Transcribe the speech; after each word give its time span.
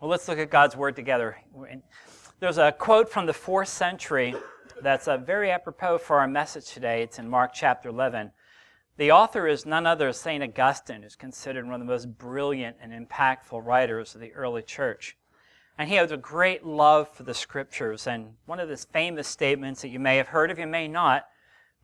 Well, 0.00 0.10
let's 0.10 0.26
look 0.26 0.38
at 0.38 0.50
God's 0.50 0.76
Word 0.76 0.96
together. 0.96 1.36
There's 2.40 2.58
a 2.58 2.72
quote 2.72 3.08
from 3.08 3.26
the 3.26 3.32
fourth 3.32 3.68
century 3.68 4.34
that's 4.82 5.06
uh, 5.06 5.16
very 5.18 5.52
apropos 5.52 5.98
for 5.98 6.18
our 6.18 6.26
message 6.26 6.66
today. 6.66 7.02
It's 7.02 7.20
in 7.20 7.28
Mark 7.28 7.52
chapter 7.54 7.90
11. 7.90 8.32
The 8.96 9.12
author 9.12 9.46
is 9.46 9.64
none 9.64 9.86
other 9.86 10.06
than 10.06 10.14
St. 10.14 10.42
Augustine, 10.42 11.02
who's 11.02 11.14
considered 11.14 11.64
one 11.64 11.74
of 11.74 11.80
the 11.80 11.86
most 11.86 12.18
brilliant 12.18 12.76
and 12.82 12.92
impactful 12.92 13.64
writers 13.64 14.16
of 14.16 14.20
the 14.20 14.32
early 14.32 14.62
church. 14.62 15.16
And 15.78 15.88
he 15.88 15.94
has 15.94 16.10
a 16.10 16.16
great 16.16 16.66
love 16.66 17.08
for 17.08 17.22
the 17.22 17.32
scriptures. 17.32 18.08
And 18.08 18.34
one 18.46 18.58
of 18.58 18.68
his 18.68 18.84
famous 18.84 19.28
statements 19.28 19.80
that 19.82 19.88
you 19.88 20.00
may 20.00 20.16
have 20.16 20.28
heard 20.28 20.50
of, 20.50 20.58
you 20.58 20.66
may 20.66 20.88
not, 20.88 21.26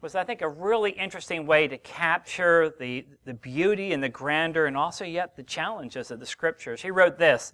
was, 0.01 0.17
I 0.17 0.25
think, 0.25 0.43
a 0.43 0.49
really 0.49 0.91
interesting 0.91 1.47
way 1.47 1.69
to 1.69 1.79
capture 1.79 2.75
the, 2.79 3.07
the 3.25 3.35
beauty 3.35 3.93
and 3.93 4.03
the 4.03 4.09
grandeur 4.09 4.67
and 4.67 4.77
also 4.77 5.05
yet 5.05 5.37
the 5.37 5.45
challenges 5.45 6.11
of 6.11 6.19
the 6.19 6.27
scriptures. 6.27 6.83
He 6.83 6.91
wrote 6.91 7.17
this. 7.17 7.53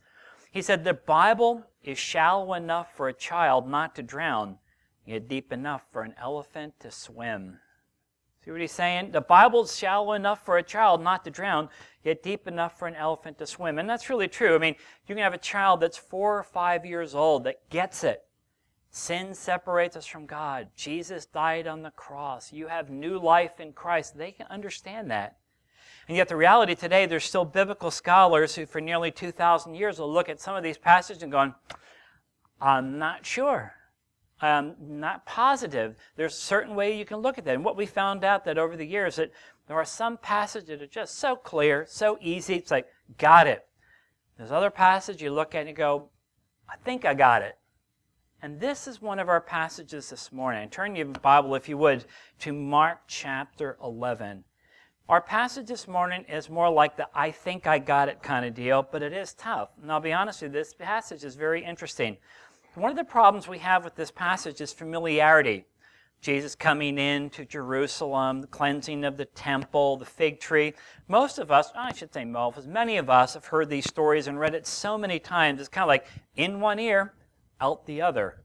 He 0.56 0.62
said, 0.62 0.84
The 0.84 0.94
Bible 0.94 1.66
is 1.84 1.98
shallow 1.98 2.54
enough 2.54 2.96
for 2.96 3.08
a 3.08 3.12
child 3.12 3.68
not 3.68 3.94
to 3.96 4.02
drown, 4.02 4.56
yet 5.04 5.28
deep 5.28 5.52
enough 5.52 5.82
for 5.92 6.00
an 6.00 6.14
elephant 6.18 6.80
to 6.80 6.90
swim. 6.90 7.58
See 8.42 8.50
what 8.50 8.62
he's 8.62 8.72
saying? 8.72 9.10
The 9.10 9.20
Bible's 9.20 9.76
shallow 9.76 10.14
enough 10.14 10.46
for 10.46 10.56
a 10.56 10.62
child 10.62 11.02
not 11.02 11.24
to 11.24 11.30
drown, 11.30 11.68
yet 12.02 12.22
deep 12.22 12.48
enough 12.48 12.78
for 12.78 12.88
an 12.88 12.94
elephant 12.94 13.36
to 13.36 13.46
swim. 13.46 13.78
And 13.78 13.86
that's 13.86 14.08
really 14.08 14.28
true. 14.28 14.54
I 14.54 14.58
mean, 14.58 14.76
you 15.06 15.14
can 15.14 15.22
have 15.22 15.34
a 15.34 15.38
child 15.38 15.80
that's 15.80 15.98
four 15.98 16.38
or 16.38 16.42
five 16.42 16.86
years 16.86 17.14
old 17.14 17.44
that 17.44 17.68
gets 17.68 18.02
it. 18.02 18.24
Sin 18.88 19.34
separates 19.34 19.94
us 19.94 20.06
from 20.06 20.24
God. 20.24 20.68
Jesus 20.74 21.26
died 21.26 21.66
on 21.66 21.82
the 21.82 21.90
cross. 21.90 22.50
You 22.50 22.68
have 22.68 22.88
new 22.88 23.18
life 23.18 23.60
in 23.60 23.74
Christ. 23.74 24.16
They 24.16 24.32
can 24.32 24.46
understand 24.46 25.10
that. 25.10 25.36
And 26.08 26.16
yet, 26.16 26.28
the 26.28 26.36
reality 26.36 26.74
today, 26.74 27.06
there's 27.06 27.24
still 27.24 27.44
biblical 27.44 27.90
scholars 27.90 28.54
who, 28.54 28.64
for 28.64 28.80
nearly 28.80 29.10
2,000 29.10 29.74
years, 29.74 29.98
will 29.98 30.12
look 30.12 30.28
at 30.28 30.40
some 30.40 30.54
of 30.54 30.62
these 30.62 30.78
passages 30.78 31.22
and 31.22 31.32
going, 31.32 31.54
I'm 32.60 32.98
not 32.98 33.26
sure. 33.26 33.72
I'm 34.40 34.76
not 34.78 35.26
positive. 35.26 35.96
There's 36.14 36.34
a 36.34 36.40
certain 36.40 36.74
way 36.74 36.96
you 36.96 37.04
can 37.04 37.18
look 37.18 37.38
at 37.38 37.44
that. 37.44 37.54
And 37.54 37.64
what 37.64 37.76
we 37.76 37.86
found 37.86 38.22
out 38.22 38.44
that 38.44 38.58
over 38.58 38.76
the 38.76 38.86
years 38.86 39.16
that 39.16 39.32
there 39.66 39.76
are 39.76 39.84
some 39.84 40.16
passages 40.18 40.68
that 40.68 40.82
are 40.82 40.86
just 40.86 41.18
so 41.18 41.34
clear, 41.34 41.86
so 41.88 42.18
easy. 42.20 42.54
It's 42.54 42.70
like, 42.70 42.86
got 43.18 43.46
it. 43.46 43.66
There's 44.36 44.52
other 44.52 44.70
passages 44.70 45.22
you 45.22 45.32
look 45.32 45.54
at 45.54 45.60
and 45.60 45.68
you 45.68 45.74
go, 45.74 46.10
I 46.68 46.76
think 46.84 47.04
I 47.04 47.14
got 47.14 47.42
it. 47.42 47.56
And 48.42 48.60
this 48.60 48.86
is 48.86 49.00
one 49.00 49.18
of 49.18 49.28
our 49.28 49.40
passages 49.40 50.10
this 50.10 50.30
morning. 50.30 50.68
Turn 50.68 50.94
your 50.94 51.06
Bible, 51.06 51.54
if 51.54 51.68
you 51.68 51.78
would, 51.78 52.04
to 52.40 52.52
Mark 52.52 53.00
chapter 53.08 53.78
11. 53.82 54.44
Our 55.08 55.20
passage 55.20 55.68
this 55.68 55.86
morning 55.86 56.24
is 56.28 56.50
more 56.50 56.68
like 56.68 56.96
the 56.96 57.06
I 57.14 57.30
think 57.30 57.68
I 57.68 57.78
got 57.78 58.08
it 58.08 58.24
kind 58.24 58.44
of 58.44 58.54
deal, 58.54 58.84
but 58.90 59.04
it 59.04 59.12
is 59.12 59.34
tough. 59.34 59.68
And 59.80 59.92
I'll 59.92 60.00
be 60.00 60.12
honest 60.12 60.42
with 60.42 60.52
you, 60.52 60.58
this 60.58 60.74
passage 60.74 61.22
is 61.22 61.36
very 61.36 61.64
interesting. 61.64 62.16
One 62.74 62.90
of 62.90 62.96
the 62.96 63.04
problems 63.04 63.46
we 63.46 63.58
have 63.58 63.84
with 63.84 63.94
this 63.94 64.10
passage 64.10 64.60
is 64.60 64.72
familiarity. 64.72 65.64
Jesus 66.20 66.56
coming 66.56 66.98
in 66.98 67.30
to 67.30 67.44
Jerusalem, 67.44 68.40
the 68.40 68.48
cleansing 68.48 69.04
of 69.04 69.16
the 69.16 69.26
temple, 69.26 69.96
the 69.96 70.04
fig 70.04 70.40
tree. 70.40 70.74
Most 71.06 71.38
of 71.38 71.52
us, 71.52 71.70
I 71.76 71.92
should 71.92 72.12
say 72.12 72.24
most, 72.24 72.66
many 72.66 72.96
of 72.96 73.08
us 73.08 73.34
have 73.34 73.46
heard 73.46 73.70
these 73.70 73.88
stories 73.88 74.26
and 74.26 74.40
read 74.40 74.56
it 74.56 74.66
so 74.66 74.98
many 74.98 75.20
times. 75.20 75.60
It's 75.60 75.68
kind 75.68 75.84
of 75.84 75.88
like 75.88 76.08
in 76.34 76.58
one 76.58 76.80
ear, 76.80 77.14
out 77.60 77.86
the 77.86 78.02
other. 78.02 78.42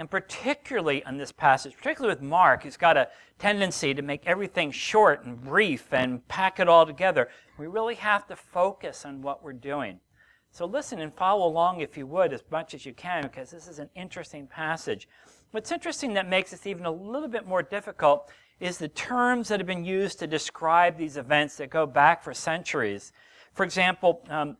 And 0.00 0.10
particularly 0.10 1.02
in 1.06 1.18
this 1.18 1.30
passage, 1.30 1.76
particularly 1.76 2.14
with 2.14 2.22
Mark, 2.22 2.62
he's 2.62 2.78
got 2.78 2.96
a 2.96 3.10
tendency 3.38 3.92
to 3.92 4.00
make 4.00 4.22
everything 4.24 4.70
short 4.70 5.26
and 5.26 5.38
brief 5.38 5.92
and 5.92 6.26
pack 6.26 6.58
it 6.58 6.70
all 6.70 6.86
together. 6.86 7.28
We 7.58 7.66
really 7.66 7.96
have 7.96 8.26
to 8.28 8.34
focus 8.34 9.04
on 9.04 9.20
what 9.20 9.44
we're 9.44 9.52
doing. 9.52 10.00
So 10.52 10.64
listen 10.64 11.00
and 11.00 11.12
follow 11.12 11.46
along 11.46 11.82
if 11.82 11.98
you 11.98 12.06
would 12.06 12.32
as 12.32 12.42
much 12.50 12.72
as 12.72 12.86
you 12.86 12.94
can 12.94 13.24
because 13.24 13.50
this 13.50 13.68
is 13.68 13.78
an 13.78 13.90
interesting 13.94 14.46
passage. 14.46 15.06
What's 15.50 15.70
interesting 15.70 16.14
that 16.14 16.26
makes 16.26 16.52
this 16.52 16.66
even 16.66 16.86
a 16.86 16.90
little 16.90 17.28
bit 17.28 17.46
more 17.46 17.62
difficult 17.62 18.30
is 18.58 18.78
the 18.78 18.88
terms 18.88 19.48
that 19.48 19.60
have 19.60 19.66
been 19.66 19.84
used 19.84 20.18
to 20.20 20.26
describe 20.26 20.96
these 20.96 21.18
events 21.18 21.56
that 21.58 21.68
go 21.68 21.84
back 21.84 22.24
for 22.24 22.32
centuries. 22.32 23.12
For 23.52 23.64
example, 23.64 24.24
um, 24.30 24.56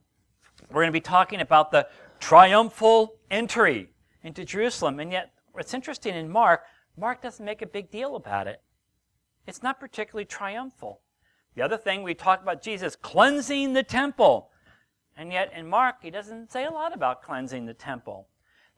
we're 0.69 0.83
going 0.83 0.89
to 0.89 0.93
be 0.93 1.01
talking 1.01 1.41
about 1.41 1.71
the 1.71 1.89
triumphal 2.19 3.15
entry 3.31 3.89
into 4.23 4.45
Jerusalem. 4.45 5.01
And 5.01 5.13
yet, 5.13 5.33
what's 5.53 5.75
interesting 5.75 6.15
in 6.15 6.31
Mark, 6.31 6.63
Mark 6.97 7.23
doesn't 7.23 7.45
make 7.45 7.63
a 7.63 7.67
big 7.67 7.91
deal 7.91 8.17
about 8.17 8.47
it. 8.47 8.63
It's 9.47 9.63
not 9.63 9.81
particularly 9.81 10.25
triumphal. 10.25 11.01
The 11.55 11.63
other 11.63 11.77
thing 11.77 12.03
we 12.03 12.15
talk 12.15 12.43
about 12.43 12.63
Jesus 12.63 12.97
cleansing 12.97 13.73
the 13.73 13.83
temple. 13.83 14.51
And 15.17 15.33
yet 15.33 15.53
in 15.55 15.69
Mark, 15.69 15.97
he 16.03 16.11
doesn't 16.11 16.53
say 16.53 16.65
a 16.65 16.71
lot 16.71 16.95
about 16.95 17.23
cleansing 17.23 17.67
the 17.67 17.75
temple. 17.75 18.29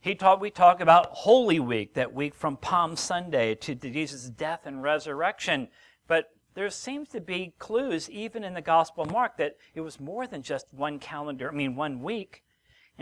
He 0.00 0.14
taught, 0.14 0.40
we 0.40 0.50
talk 0.50 0.80
about 0.80 1.06
Holy 1.10 1.60
Week, 1.60 1.94
that 1.94 2.12
week 2.12 2.34
from 2.34 2.56
Palm 2.56 2.96
Sunday 2.96 3.54
to 3.54 3.74
Jesus' 3.74 4.28
death 4.28 4.62
and 4.64 4.82
resurrection. 4.82 5.68
But 6.08 6.30
there 6.54 6.68
seems 6.70 7.08
to 7.10 7.20
be 7.20 7.54
clues, 7.58 8.10
even 8.10 8.42
in 8.42 8.54
the 8.54 8.60
Gospel 8.60 9.04
of 9.04 9.12
Mark, 9.12 9.36
that 9.36 9.56
it 9.74 9.80
was 9.80 10.00
more 10.00 10.26
than 10.26 10.42
just 10.42 10.66
one 10.72 10.98
calendar, 10.98 11.50
I 11.50 11.54
mean, 11.54 11.76
one 11.76 12.02
week. 12.02 12.42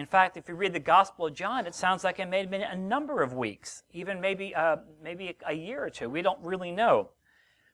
In 0.01 0.07
fact, 0.07 0.39
if 0.39 0.49
you 0.49 0.55
read 0.55 0.73
the 0.73 0.81
Gospel 0.81 1.27
of 1.27 1.35
John, 1.35 1.67
it 1.67 1.75
sounds 1.75 2.05
like 2.05 2.19
it 2.19 2.27
may 2.27 2.41
have 2.41 2.51
been 2.51 2.63
a 2.63 2.77
number 2.77 3.23
of 3.23 3.35
weeks, 3.35 3.83
even 3.93 4.21
maybe, 4.21 4.55
uh, 4.55 4.77
maybe 5.03 5.37
a 5.47 5.53
year 5.53 5.85
or 5.85 5.91
two. 5.91 6.09
We 6.09 6.23
don't 6.23 6.43
really 6.43 6.73
know. 6.73 7.11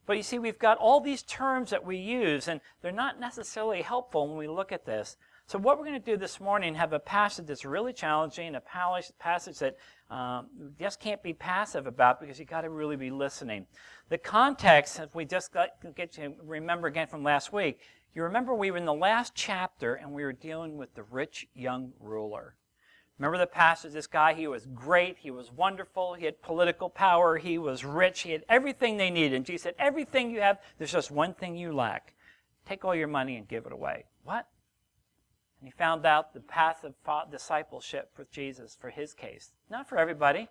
But 0.06 0.16
you 0.16 0.22
see, 0.25 0.38
we've 0.38 0.59
got 0.59 0.78
all 0.78 1.00
these 1.00 1.22
terms 1.22 1.70
that 1.70 1.84
we 1.84 1.97
use, 1.97 2.48
and 2.48 2.60
they're 2.82 2.91
not 2.91 3.20
necessarily 3.20 3.82
helpful 3.82 4.28
when 4.28 4.36
we 4.38 4.48
look 4.48 4.72
at 4.72 4.84
this. 4.84 5.16
So, 5.48 5.59
what 5.60 5.78
we're 5.78 5.84
going 5.84 6.00
to 6.00 6.04
do 6.04 6.16
this 6.16 6.41
morning 6.41 6.75
have 6.75 6.92
a 6.92 6.98
passage 6.98 7.47
that's 7.47 7.65
really 7.65 7.92
challenging, 7.92 8.56
a 8.56 8.60
passage 8.60 9.59
that 9.60 9.76
um, 10.10 10.48
you 10.59 10.72
just 10.78 10.98
can't 10.98 11.22
be 11.22 11.32
passive 11.32 11.86
about 11.86 12.20
because 12.20 12.41
you've 12.41 12.48
got 12.48 12.62
to 12.62 12.70
really 12.70 12.97
be 12.97 13.10
listening. 13.10 13.66
The 14.09 14.19
context, 14.19 14.98
if 14.98 15.15
we 15.15 15.25
just 15.25 15.53
got, 15.53 15.69
get 15.94 16.12
to 16.15 16.32
remember 16.42 16.88
again 16.88 17.06
from 17.06 17.22
last 17.22 17.53
week, 17.53 17.78
you 18.16 18.22
remember 18.22 18.54
we 18.54 18.71
were 18.71 18.78
in 18.78 18.87
the 18.87 18.94
last 18.94 19.34
chapter 19.34 19.94
and 19.94 20.10
we 20.10 20.25
were 20.25 20.32
dealing 20.32 20.78
with 20.78 20.94
the 20.94 21.03
rich 21.03 21.47
young 21.54 21.93
ruler. 22.00 22.56
Remember 23.19 23.37
the 23.37 23.47
passage? 23.47 23.93
This 23.93 24.06
guy, 24.06 24.32
he 24.32 24.47
was 24.47 24.66
great, 24.75 25.19
he 25.19 25.31
was 25.31 25.53
wonderful, 25.53 26.15
he 26.15 26.25
had 26.25 26.41
political 26.41 26.88
power, 26.88 27.37
he 27.37 27.59
was 27.59 27.84
rich, 27.84 28.22
he 28.22 28.31
had 28.31 28.43
everything 28.49 28.97
they 28.97 29.10
needed. 29.10 29.34
And 29.34 29.44
Jesus 29.44 29.65
said, 29.65 29.75
Everything 29.78 30.31
you 30.31 30.41
have, 30.41 30.59
there's 30.78 30.93
just 30.93 31.10
one 31.10 31.34
thing 31.34 31.56
you 31.56 31.75
lack. 31.75 32.15
Take 32.66 32.87
all 32.87 32.94
your 32.94 33.06
money 33.06 33.37
and 33.37 33.47
give 33.47 33.66
it 33.66 33.72
away. 33.72 34.06
What? 34.25 34.48
And 35.60 35.69
he 35.69 35.71
found 35.71 36.06
out 36.06 36.33
the 36.33 36.41
path 36.41 36.84
of 36.84 36.94
discipleship 37.31 38.12
with 38.16 38.33
Jesus 38.33 38.78
for 38.81 38.88
his 38.88 39.12
case. 39.12 39.53
Not 39.69 39.91
for 39.91 39.98
everybody, 39.98 40.48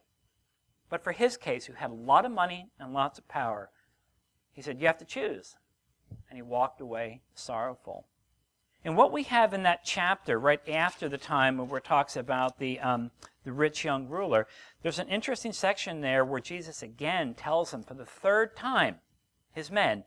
but 0.88 1.04
for 1.04 1.14
his 1.14 1.36
case, 1.36 1.66
who 1.66 1.74
had 1.74 1.90
a 1.90 1.96
lot 1.96 2.26
of 2.26 2.32
money 2.32 2.70
and 2.80 2.94
lots 2.94 3.18
of 3.18 3.28
power. 3.28 3.72
He 4.54 4.62
said, 4.62 4.80
You 4.80 4.86
have 4.86 5.00
to 5.00 5.06
choose. 5.06 5.56
And 6.30 6.38
he 6.38 6.42
walked 6.42 6.82
away 6.82 7.22
sorrowful. 7.34 8.06
And 8.84 8.96
what 8.96 9.12
we 9.12 9.24
have 9.24 9.54
in 9.54 9.64
that 9.64 9.84
chapter, 9.84 10.38
right 10.38 10.62
after 10.70 11.10
the 11.10 11.18
time 11.18 11.58
where 11.58 11.80
it 11.80 11.84
talks 11.84 12.16
about 12.16 12.60
the, 12.60 12.80
um, 12.80 13.10
the 13.44 13.52
rich 13.52 13.84
young 13.84 14.08
ruler, 14.08 14.48
there's 14.84 15.00
an 15.00 15.10
interesting 15.10 15.54
section 15.54 16.02
there 16.02 16.24
where 16.24 16.40
Jesus 16.40 16.84
again 16.84 17.34
tells 17.34 17.74
him 17.74 17.82
for 17.82 17.96
the 17.96 18.06
third 18.06 18.56
time, 18.56 18.98
his 19.54 19.72
men, 19.72 20.04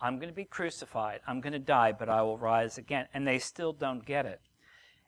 I'm 0.00 0.16
going 0.16 0.28
to 0.28 0.34
be 0.34 0.44
crucified. 0.44 1.20
I'm 1.26 1.40
going 1.40 1.52
to 1.52 1.58
die, 1.58 1.92
but 1.92 2.08
I 2.08 2.22
will 2.22 2.38
rise 2.38 2.78
again. 2.78 3.08
And 3.12 3.26
they 3.26 3.38
still 3.38 3.72
don't 3.72 4.06
get 4.06 4.26
it. 4.26 4.40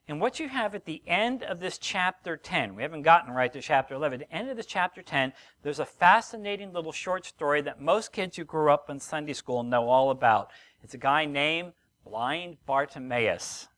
And 0.08 0.20
what 0.20 0.40
you 0.40 0.48
have 0.48 0.74
at 0.74 0.84
the 0.84 1.00
end 1.06 1.44
of 1.44 1.60
this 1.60 1.78
chapter 1.78 2.36
10, 2.36 2.74
we 2.74 2.82
haven't 2.82 3.02
gotten 3.02 3.32
right 3.32 3.52
to 3.52 3.60
chapter 3.60 3.94
11, 3.94 4.20
at 4.20 4.28
the 4.28 4.36
end 4.36 4.50
of 4.50 4.56
this 4.56 4.66
chapter 4.66 5.00
10, 5.00 5.32
there's 5.62 5.78
a 5.78 5.86
fascinating 5.86 6.72
little 6.72 6.90
short 6.90 7.24
story 7.24 7.60
that 7.62 7.80
most 7.80 8.12
kids 8.12 8.36
who 8.36 8.44
grew 8.44 8.72
up 8.72 8.90
in 8.90 8.98
Sunday 8.98 9.32
school 9.32 9.62
know 9.62 9.88
all 9.88 10.10
about. 10.10 10.50
It's 10.82 10.94
a 10.94 10.98
guy 10.98 11.24
named 11.24 11.72
Blind 12.04 12.56
Bartimaeus. 12.66 13.68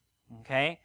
Okay? 0.40 0.80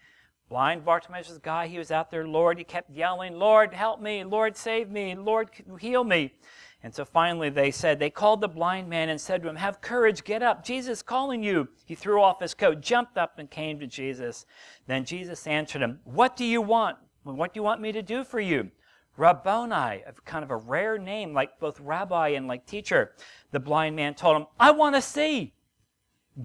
Blind 0.50 0.84
Bartimaeus 0.84 1.30
was 1.30 1.38
a 1.38 1.42
guy, 1.42 1.68
he 1.68 1.78
was 1.78 1.92
out 1.92 2.12
there, 2.12 2.28
Lord, 2.28 2.58
he 2.58 2.66
kept 2.66 2.90
yelling, 2.90 3.38
Lord, 3.38 3.74
help 3.74 4.02
me, 4.02 4.24
Lord, 4.26 4.58
save 4.58 4.90
me, 4.90 5.16
Lord, 5.16 5.50
heal 5.80 6.04
me. 6.04 6.34
And 6.82 6.96
so 6.96 7.04
finally 7.04 7.50
they 7.50 7.72
said, 7.72 8.00
they 8.00 8.10
called 8.10 8.40
the 8.40 8.48
blind 8.48 8.88
man 8.88 9.10
and 9.10 9.20
said 9.20 9.42
to 9.44 9.50
him, 9.50 9.58
Have 9.58 9.82
courage, 9.82 10.24
get 10.24 10.42
up. 10.42 10.64
Jesus 10.64 11.02
calling 11.02 11.44
you. 11.44 11.68
He 11.86 11.96
threw 11.96 12.22
off 12.22 12.42
his 12.42 12.54
coat, 12.54 12.82
jumped 12.82 13.18
up, 13.18 13.38
and 13.38 13.50
came 13.50 13.80
to 13.80 13.88
Jesus. 13.88 14.46
Then 14.88 15.04
Jesus 15.04 15.46
answered 15.46 15.82
him, 15.82 16.00
What 16.06 16.38
do 16.38 16.46
you 16.46 16.62
want? 16.62 16.98
What 17.24 17.54
do 17.54 17.60
you 17.60 17.64
want 17.64 17.82
me 17.82 17.92
to 17.92 18.02
do 18.02 18.24
for 18.24 18.40
you? 18.40 18.72
Rabboni, 19.18 20.04
kind 20.24 20.46
of 20.46 20.52
a 20.52 20.56
rare 20.56 20.98
name, 20.98 21.34
like 21.34 21.60
both 21.60 21.78
rabbi 21.82 22.30
and 22.30 22.48
like 22.48 22.66
teacher. 22.66 23.16
The 23.52 23.60
blind 23.60 23.98
man 23.98 24.16
told 24.16 24.38
him, 24.38 24.48
I 24.58 24.72
want 24.72 24.96
to 24.96 25.02
see. 25.02 25.54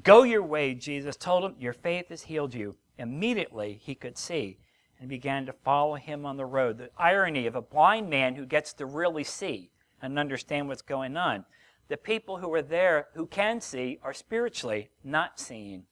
Go 0.02 0.24
your 0.24 0.42
way, 0.42 0.74
Jesus 0.74 1.16
told 1.16 1.44
him. 1.44 1.54
Your 1.60 1.72
faith 1.72 2.08
has 2.08 2.22
healed 2.22 2.52
you. 2.52 2.74
Immediately 2.98 3.80
he 3.80 3.94
could 3.94 4.18
see 4.18 4.58
and 4.98 5.08
began 5.08 5.46
to 5.46 5.52
follow 5.52 5.94
him 5.94 6.26
on 6.26 6.36
the 6.36 6.46
road. 6.46 6.78
The 6.78 6.90
irony 6.98 7.46
of 7.46 7.54
a 7.54 7.62
blind 7.62 8.10
man 8.10 8.34
who 8.34 8.44
gets 8.44 8.72
to 8.74 8.86
really 8.86 9.22
see 9.22 9.70
and 10.04 10.18
understand 10.18 10.68
what's 10.68 10.82
going 10.82 11.16
on. 11.16 11.44
The 11.88 11.96
people 11.96 12.38
who 12.38 12.52
are 12.54 12.62
there 12.62 13.08
who 13.14 13.26
can 13.26 13.60
see 13.60 13.98
are 14.02 14.12
spiritually 14.12 14.90
not 15.02 15.40
seeing. 15.40 15.84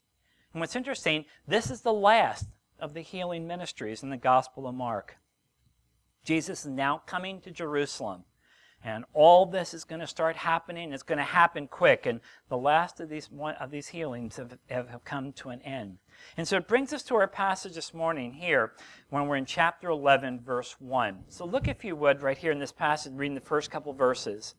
And 0.53 0.61
what's 0.61 0.77
interesting, 0.77 1.25
this 1.47 1.71
is 1.71 1.81
the 1.81 1.93
last 1.93 2.47
of 2.79 2.95
the 2.95 3.01
healing 3.01 3.47
ministries 3.47 4.03
in 4.03 4.11
the 4.11 4.17
Gospel 4.17 4.67
of 4.67 4.75
Mark. 4.75 5.17
Jesus 6.25 6.65
is 6.65 6.71
now 6.71 7.03
coming 7.07 7.41
to 7.41 7.51
Jerusalem. 7.51 8.25
And 8.85 9.05
all 9.13 9.47
this 9.47 9.75
is 9.75 9.85
going 9.85 10.01
to 10.01 10.07
start 10.07 10.37
happening. 10.37 10.93
It's 10.93 11.05
going 11.05 11.19
to 11.19 11.25
happen 11.25 11.69
quick. 11.69 12.07
And 12.07 12.21
the 12.49 12.59
last 12.59 12.99
of 13.01 13.09
these, 13.09 13.29
of 13.61 13.71
these 13.71 13.89
healings 13.89 14.37
have, 14.37 14.59
have 14.69 15.05
come 15.05 15.33
to 15.35 15.51
an 15.51 15.63
end. 15.63 15.99
And 16.37 16.47
so 16.47 16.57
it 16.57 16.67
brings 16.67 16.93
us 16.93 17.03
to 17.05 17.15
our 17.15 17.29
passage 17.29 17.75
this 17.75 17.95
morning 17.95 18.33
here 18.33 18.73
when 19.11 19.27
we're 19.29 19.37
in 19.37 19.45
chapter 19.45 19.89
11, 19.89 20.41
verse 20.41 20.77
1. 20.81 21.25
So 21.29 21.45
look, 21.45 21.69
if 21.69 21.85
you 21.85 21.95
would, 21.97 22.23
right 22.23 22.37
here 22.37 22.53
in 22.53 22.59
this 22.59 22.73
passage, 22.73 23.13
reading 23.15 23.35
the 23.37 23.41
first 23.41 23.71
couple 23.71 23.93
verses. 23.93 24.57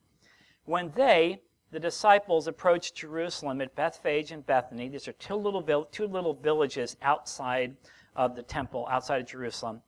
When 0.66 0.92
they, 0.96 1.42
the 1.72 1.80
disciples, 1.80 2.48
approached 2.48 2.96
Jerusalem 2.96 3.60
at 3.60 3.76
Bethphage 3.76 4.32
and 4.32 4.46
Bethany, 4.46 4.88
these 4.88 5.08
are 5.08 5.14
two 5.14 5.36
little, 5.36 5.86
two 5.92 6.08
little 6.08 6.34
villages 6.34 6.96
outside 7.02 7.76
of 8.16 8.36
the 8.36 8.44
temple, 8.44 8.88
outside 8.90 9.22
of 9.22 9.28
Jerusalem, 9.28 9.82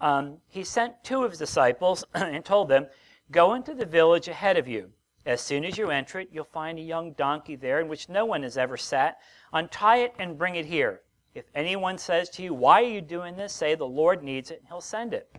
um, 0.00 0.38
he 0.48 0.64
sent 0.64 1.02
two 1.04 1.24
of 1.24 1.32
his 1.32 1.38
disciples 1.38 2.04
and 2.14 2.44
told 2.44 2.68
them, 2.68 2.86
Go 3.30 3.54
into 3.54 3.74
the 3.74 3.86
village 3.86 4.26
ahead 4.26 4.56
of 4.56 4.66
you. 4.66 4.90
As 5.24 5.40
soon 5.40 5.64
as 5.64 5.78
you 5.78 5.90
enter 5.90 6.18
it, 6.18 6.30
you'll 6.32 6.44
find 6.44 6.78
a 6.78 6.82
young 6.82 7.12
donkey 7.12 7.54
there 7.54 7.80
in 7.80 7.88
which 7.88 8.08
no 8.08 8.24
one 8.24 8.42
has 8.42 8.58
ever 8.58 8.76
sat. 8.76 9.20
Untie 9.52 9.98
it 9.98 10.14
and 10.18 10.38
bring 10.38 10.56
it 10.56 10.66
here. 10.66 11.02
If 11.34 11.44
anyone 11.54 11.98
says 11.98 12.28
to 12.30 12.42
you, 12.42 12.52
Why 12.54 12.82
are 12.82 12.88
you 12.88 13.00
doing 13.00 13.36
this? 13.36 13.52
say, 13.52 13.74
The 13.74 13.84
Lord 13.84 14.24
needs 14.24 14.50
it, 14.50 14.58
and 14.58 14.68
he'll 14.68 14.80
send 14.80 15.14
it. 15.14 15.30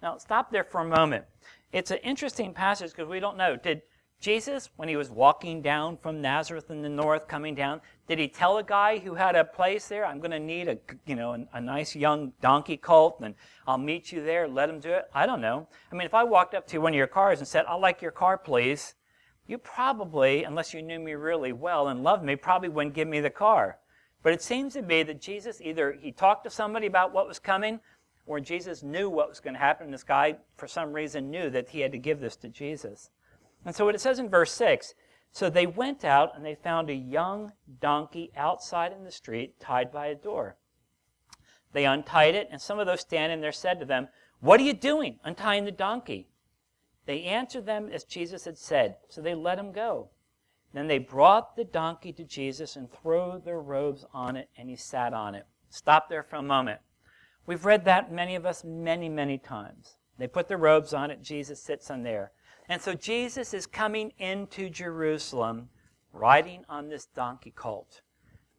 Now, 0.00 0.18
stop 0.18 0.52
there 0.52 0.64
for 0.64 0.82
a 0.82 0.84
moment. 0.84 1.24
It's 1.72 1.90
an 1.90 1.98
interesting 1.98 2.52
passage 2.52 2.90
because 2.90 3.08
we 3.08 3.18
don't 3.18 3.36
know. 3.36 3.56
Did 3.56 3.82
Jesus, 4.22 4.70
when 4.76 4.88
he 4.88 4.94
was 4.94 5.10
walking 5.10 5.62
down 5.62 5.96
from 5.96 6.22
Nazareth 6.22 6.70
in 6.70 6.80
the 6.80 6.88
north, 6.88 7.26
coming 7.26 7.56
down, 7.56 7.80
did 8.06 8.20
he 8.20 8.28
tell 8.28 8.56
a 8.58 8.62
guy 8.62 8.98
who 8.98 9.16
had 9.16 9.34
a 9.34 9.42
place 9.42 9.88
there, 9.88 10.06
I'm 10.06 10.18
going 10.18 10.30
to 10.30 10.38
need 10.38 10.68
a, 10.68 10.78
you 11.06 11.16
know, 11.16 11.32
a, 11.32 11.44
a, 11.54 11.60
nice 11.60 11.96
young 11.96 12.32
donkey 12.40 12.76
colt 12.76 13.16
and 13.20 13.34
I'll 13.66 13.78
meet 13.78 14.12
you 14.12 14.22
there, 14.22 14.46
let 14.46 14.70
him 14.70 14.78
do 14.78 14.92
it? 14.92 15.06
I 15.12 15.26
don't 15.26 15.40
know. 15.40 15.66
I 15.90 15.96
mean, 15.96 16.06
if 16.06 16.14
I 16.14 16.22
walked 16.22 16.54
up 16.54 16.68
to 16.68 16.78
one 16.78 16.92
of 16.92 16.96
your 16.96 17.08
cars 17.08 17.40
and 17.40 17.48
said, 17.48 17.64
I'd 17.66 17.80
like 17.80 18.00
your 18.00 18.12
car, 18.12 18.38
please, 18.38 18.94
you 19.48 19.58
probably, 19.58 20.44
unless 20.44 20.72
you 20.72 20.82
knew 20.82 21.00
me 21.00 21.14
really 21.14 21.52
well 21.52 21.88
and 21.88 22.04
loved 22.04 22.22
me, 22.22 22.36
probably 22.36 22.68
wouldn't 22.68 22.94
give 22.94 23.08
me 23.08 23.18
the 23.18 23.28
car. 23.28 23.78
But 24.22 24.34
it 24.34 24.42
seems 24.42 24.74
to 24.74 24.82
me 24.82 25.02
that 25.02 25.20
Jesus 25.20 25.60
either 25.60 25.98
he 26.00 26.12
talked 26.12 26.44
to 26.44 26.50
somebody 26.50 26.86
about 26.86 27.12
what 27.12 27.26
was 27.26 27.40
coming 27.40 27.80
or 28.26 28.38
Jesus 28.38 28.84
knew 28.84 29.10
what 29.10 29.28
was 29.28 29.40
going 29.40 29.54
to 29.54 29.60
happen. 29.60 29.90
This 29.90 30.04
guy, 30.04 30.36
for 30.56 30.68
some 30.68 30.92
reason, 30.92 31.28
knew 31.28 31.50
that 31.50 31.70
he 31.70 31.80
had 31.80 31.90
to 31.90 31.98
give 31.98 32.20
this 32.20 32.36
to 32.36 32.48
Jesus. 32.48 33.10
And 33.64 33.74
so 33.74 33.84
what 33.84 33.94
it 33.94 34.00
says 34.00 34.18
in 34.18 34.28
verse 34.28 34.52
6 34.52 34.94
so 35.32 35.48
they 35.48 35.66
went 35.66 36.04
out 36.04 36.36
and 36.36 36.44
they 36.44 36.54
found 36.54 36.90
a 36.90 36.94
young 36.94 37.52
donkey 37.80 38.30
outside 38.36 38.92
in 38.92 39.04
the 39.04 39.10
street 39.10 39.58
tied 39.58 39.90
by 39.90 40.08
a 40.08 40.14
door. 40.14 40.56
They 41.72 41.86
untied 41.86 42.34
it, 42.34 42.48
and 42.52 42.60
some 42.60 42.78
of 42.78 42.86
those 42.86 43.00
standing 43.00 43.40
there 43.40 43.50
said 43.50 43.80
to 43.80 43.86
them, 43.86 44.08
What 44.40 44.60
are 44.60 44.64
you 44.64 44.74
doing, 44.74 45.18
untying 45.24 45.64
the 45.64 45.72
donkey? 45.72 46.28
They 47.06 47.22
answered 47.22 47.64
them 47.64 47.88
as 47.90 48.04
Jesus 48.04 48.44
had 48.44 48.58
said, 48.58 48.96
so 49.08 49.22
they 49.22 49.34
let 49.34 49.58
him 49.58 49.72
go. 49.72 50.10
Then 50.74 50.86
they 50.86 50.98
brought 50.98 51.56
the 51.56 51.64
donkey 51.64 52.12
to 52.12 52.24
Jesus 52.24 52.76
and 52.76 52.92
threw 52.92 53.40
their 53.42 53.60
robes 53.60 54.04
on 54.12 54.36
it, 54.36 54.50
and 54.56 54.68
he 54.68 54.76
sat 54.76 55.14
on 55.14 55.34
it. 55.34 55.46
Stop 55.70 56.10
there 56.10 56.22
for 56.22 56.36
a 56.36 56.42
moment. 56.42 56.80
We've 57.46 57.64
read 57.64 57.86
that, 57.86 58.12
many 58.12 58.34
of 58.34 58.44
us, 58.44 58.64
many, 58.64 59.08
many 59.08 59.38
times. 59.38 59.96
They 60.18 60.28
put 60.28 60.46
their 60.46 60.58
robes 60.58 60.92
on 60.92 61.10
it, 61.10 61.22
Jesus 61.22 61.60
sits 61.60 61.90
on 61.90 62.02
there. 62.02 62.32
And 62.72 62.80
so 62.80 62.94
Jesus 62.94 63.52
is 63.52 63.66
coming 63.66 64.14
into 64.18 64.70
Jerusalem 64.70 65.68
riding 66.14 66.64
on 66.70 66.88
this 66.88 67.04
donkey 67.04 67.52
colt. 67.54 68.00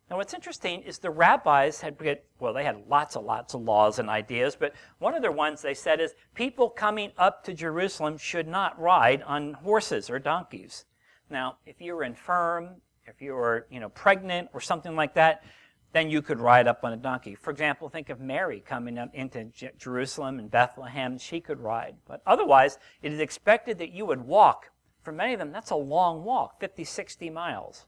Now, 0.07 0.17
what's 0.17 0.35
interesting 0.35 0.83
is 0.83 0.99
the 0.99 1.09
rabbis 1.09 1.81
had, 1.81 1.97
well, 2.37 2.53
they 2.53 2.63
had 2.63 2.83
lots 2.87 3.15
and 3.15 3.25
lots 3.25 3.55
of 3.55 3.61
laws 3.61 3.97
and 3.97 4.11
ideas, 4.11 4.55
but 4.55 4.75
one 4.99 5.15
of 5.15 5.23
the 5.23 5.31
ones 5.31 5.63
they 5.63 5.73
said 5.73 5.99
is 5.99 6.13
people 6.35 6.69
coming 6.69 7.11
up 7.17 7.43
to 7.45 7.55
Jerusalem 7.55 8.19
should 8.19 8.47
not 8.47 8.79
ride 8.79 9.23
on 9.23 9.53
horses 9.53 10.11
or 10.11 10.19
donkeys. 10.19 10.85
Now, 11.31 11.57
if 11.65 11.81
you 11.81 11.95
were 11.95 12.03
infirm, 12.03 12.81
if 13.07 13.19
you 13.19 13.33
were, 13.33 13.65
you 13.71 13.79
know, 13.79 13.89
pregnant 13.89 14.47
or 14.53 14.61
something 14.61 14.95
like 14.95 15.15
that, 15.15 15.43
then 15.93 16.09
you 16.09 16.21
could 16.21 16.39
ride 16.39 16.67
up 16.67 16.83
on 16.83 16.91
a 16.91 16.97
donkey. 16.97 17.35
For 17.35 17.51
example, 17.51 17.87
think 17.87 18.09
of 18.09 18.19
Mary 18.19 18.61
coming 18.65 18.97
up 18.97 19.13
into 19.13 19.45
Jerusalem 19.77 20.39
and 20.39 20.49
Bethlehem. 20.49 21.17
She 21.17 21.39
could 21.39 21.59
ride. 21.59 21.95
But 22.07 22.21
otherwise, 22.25 22.79
it 23.01 23.13
is 23.13 23.19
expected 23.19 23.77
that 23.77 23.91
you 23.91 24.05
would 24.05 24.21
walk. 24.21 24.71
For 25.03 25.11
many 25.11 25.33
of 25.33 25.39
them, 25.39 25.51
that's 25.51 25.69
a 25.69 25.75
long 25.75 26.23
walk 26.23 26.59
50, 26.59 26.83
60 26.83 27.29
miles. 27.29 27.85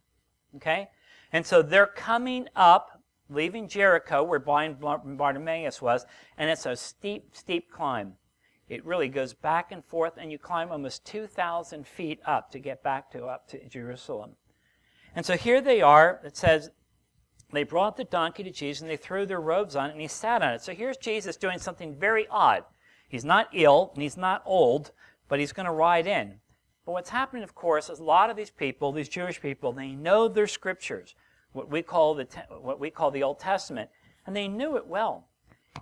Okay? 0.55 0.87
And 1.33 1.45
so 1.45 1.61
they're 1.61 1.87
coming 1.87 2.47
up, 2.55 3.01
leaving 3.29 3.67
Jericho, 3.67 4.23
where 4.23 4.39
blind 4.39 4.79
Bartimaeus 4.79 5.81
was, 5.81 6.05
and 6.37 6.49
it's 6.49 6.67
a 6.67 6.75
steep, 6.75 7.35
steep 7.35 7.71
climb. 7.71 8.13
It 8.69 8.85
really 8.85 9.09
goes 9.09 9.33
back 9.33 9.71
and 9.71 9.83
forth, 9.83 10.13
and 10.17 10.31
you 10.31 10.37
climb 10.37 10.71
almost 10.71 11.05
2,000 11.05 11.87
feet 11.87 12.19
up 12.25 12.51
to 12.51 12.59
get 12.59 12.83
back 12.83 13.11
to 13.11 13.25
up 13.25 13.47
to 13.49 13.67
Jerusalem. 13.67 14.35
And 15.15 15.25
so 15.25 15.37
here 15.37 15.61
they 15.61 15.81
are. 15.81 16.21
It 16.23 16.37
says 16.37 16.69
they 17.55 17.63
brought 17.63 17.97
the 17.97 18.03
donkey 18.03 18.43
to 18.43 18.51
Jesus 18.51 18.81
and 18.81 18.89
they 18.89 18.97
threw 18.97 19.25
their 19.25 19.41
robes 19.41 19.75
on 19.75 19.89
it 19.89 19.93
and 19.93 20.01
he 20.01 20.07
sat 20.07 20.41
on 20.41 20.53
it. 20.53 20.61
So 20.61 20.73
here's 20.73 20.97
Jesus 20.97 21.37
doing 21.37 21.59
something 21.59 21.95
very 21.95 22.27
odd. 22.29 22.63
He's 23.07 23.25
not 23.25 23.49
ill 23.53 23.91
and 23.93 24.03
he's 24.03 24.17
not 24.17 24.41
old, 24.45 24.91
but 25.27 25.39
he's 25.39 25.53
going 25.53 25.65
to 25.65 25.71
ride 25.71 26.07
in. 26.07 26.39
But 26.85 26.93
what's 26.93 27.09
happening, 27.09 27.43
of 27.43 27.55
course, 27.55 27.89
is 27.89 27.99
a 27.99 28.03
lot 28.03 28.29
of 28.29 28.37
these 28.37 28.51
people, 28.51 28.91
these 28.91 29.09
Jewish 29.09 29.41
people, 29.41 29.71
they 29.71 29.89
know 29.89 30.27
their 30.27 30.47
scriptures, 30.47 31.15
what 31.51 31.69
we 31.69 31.81
call 31.81 32.13
the, 32.13 32.27
what 32.61 32.79
we 32.79 32.89
call 32.89 33.09
the 33.09 33.23
Old 33.23 33.39
Testament, 33.39 33.89
and 34.25 34.35
they 34.35 34.47
knew 34.47 34.77
it 34.77 34.85
well. 34.85 35.27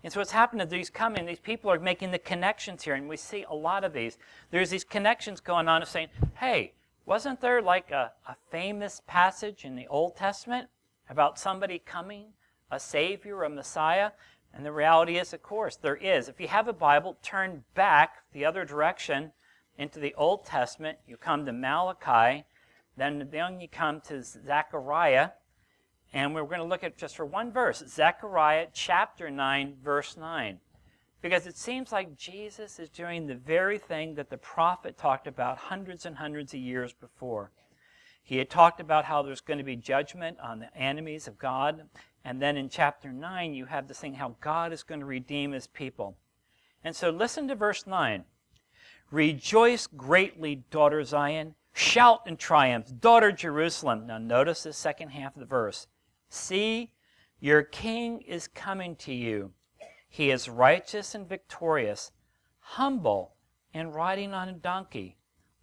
And 0.04 0.12
so 0.12 0.20
what's 0.20 0.32
happening 0.32 0.66
is 0.66 0.72
these 0.72 0.90
coming, 0.90 1.26
these 1.26 1.40
people 1.40 1.70
are 1.70 1.80
making 1.80 2.12
the 2.12 2.20
connections 2.20 2.84
here, 2.84 2.96
and 2.96 3.10
we 3.10 3.18
see 3.18 3.46
a 3.50 3.56
lot 3.56 3.84
of 3.84 3.94
these. 3.94 4.18
There's 4.50 4.70
these 4.70 4.84
connections 4.84 5.40
going 5.40 5.68
on 5.68 5.82
of 5.82 5.90
saying, 5.90 6.08
hey, 6.40 6.74
wasn't 7.06 7.42
there 7.42 7.62
like 7.62 7.92
a, 7.92 8.12
a 8.28 8.36
famous 8.50 9.02
passage 9.06 9.66
in 9.66 9.76
the 9.76 9.88
Old 9.88 10.16
Testament 10.16 10.70
about 11.10 11.40
somebody 11.40 11.80
coming, 11.80 12.34
a 12.72 12.80
Savior, 12.80 13.44
a 13.44 13.50
Messiah? 13.50 14.12
And 14.54 14.66
the 14.66 14.72
reality 14.72 15.18
is, 15.18 15.34
of 15.34 15.42
course, 15.42 15.76
there 15.76 15.96
is. 15.96 16.30
If 16.30 16.40
you 16.40 16.48
have 16.48 16.68
a 16.68 16.74
Bible, 16.74 17.18
turn 17.24 17.64
back 17.74 18.18
the 18.34 18.46
other 18.46 18.66
direction 18.66 19.32
into 19.78 20.00
the 20.00 20.14
Old 20.16 20.46
Testament. 20.46 21.00
You 21.08 21.18
come 21.18 21.46
to 21.46 21.54
Malachi, 21.54 22.46
then, 22.96 23.28
then 23.32 23.60
you 23.60 23.68
come 23.68 24.02
to 24.02 24.22
Zechariah, 24.22 25.30
and 26.14 26.36
we're 26.36 26.44
going 26.44 26.60
to 26.60 26.66
look 26.66 26.84
at 26.84 26.98
just 26.98 27.16
for 27.16 27.26
one 27.26 27.52
verse 27.52 27.84
Zechariah 27.88 28.68
chapter 28.72 29.32
9, 29.32 29.78
verse 29.84 30.16
9. 30.16 30.60
Because 31.22 31.48
it 31.48 31.58
seems 31.58 31.92
like 31.92 32.18
Jesus 32.18 32.80
is 32.80 32.90
doing 32.90 33.26
the 33.26 33.36
very 33.36 33.80
thing 33.80 34.14
that 34.16 34.30
the 34.30 34.38
prophet 34.38 34.98
talked 34.98 35.26
about 35.26 35.58
hundreds 35.58 36.06
and 36.06 36.18
hundreds 36.18 36.54
of 36.54 36.60
years 36.60 36.94
before. 36.94 37.50
He 38.24 38.38
had 38.38 38.50
talked 38.50 38.80
about 38.80 39.06
how 39.06 39.22
there's 39.22 39.42
going 39.42 39.58
to 39.58 39.64
be 39.64 39.76
judgment 39.76 40.40
on 40.40 40.60
the 40.60 40.76
enemies 40.76 41.28
of 41.28 41.38
God. 41.38 41.84
And 42.24 42.42
then 42.42 42.56
in 42.56 42.70
chapter 42.70 43.12
9, 43.12 43.54
you 43.54 43.66
have 43.66 43.88
this 43.88 44.00
thing 44.00 44.14
how 44.14 44.36
God 44.40 44.72
is 44.72 44.82
going 44.82 45.02
to 45.02 45.06
redeem 45.06 45.52
his 45.52 45.68
people. 45.68 46.18
And 46.84 46.96
so 46.96 47.10
listen 47.10 47.48
to 47.50 47.56
verse 47.56 47.86
9. 47.86 48.24
Rejoice 49.12 49.88
greatly, 49.88 50.64
daughter 50.72 51.04
Zion. 51.04 51.56
Shout 51.74 52.22
in 52.26 52.38
triumph, 52.38 52.88
daughter 53.00 53.32
Jerusalem. 53.32 54.08
Now 54.08 54.20
notice 54.20 54.64
the 54.64 54.74
second 54.74 55.10
half 55.10 55.36
of 55.36 55.40
the 55.40 55.46
verse. 55.46 55.88
See, 56.30 56.92
your 57.40 57.62
king 57.62 58.22
is 58.22 58.48
coming 58.48 58.96
to 58.98 59.14
you. 59.14 59.52
He 60.08 60.32
is 60.32 60.48
righteous 60.48 61.14
and 61.14 61.28
victorious, 61.28 62.12
humble 62.60 63.34
and 63.74 63.94
riding 63.94 64.34
on 64.34 64.48
a 64.48 64.54
donkey, 64.54 65.18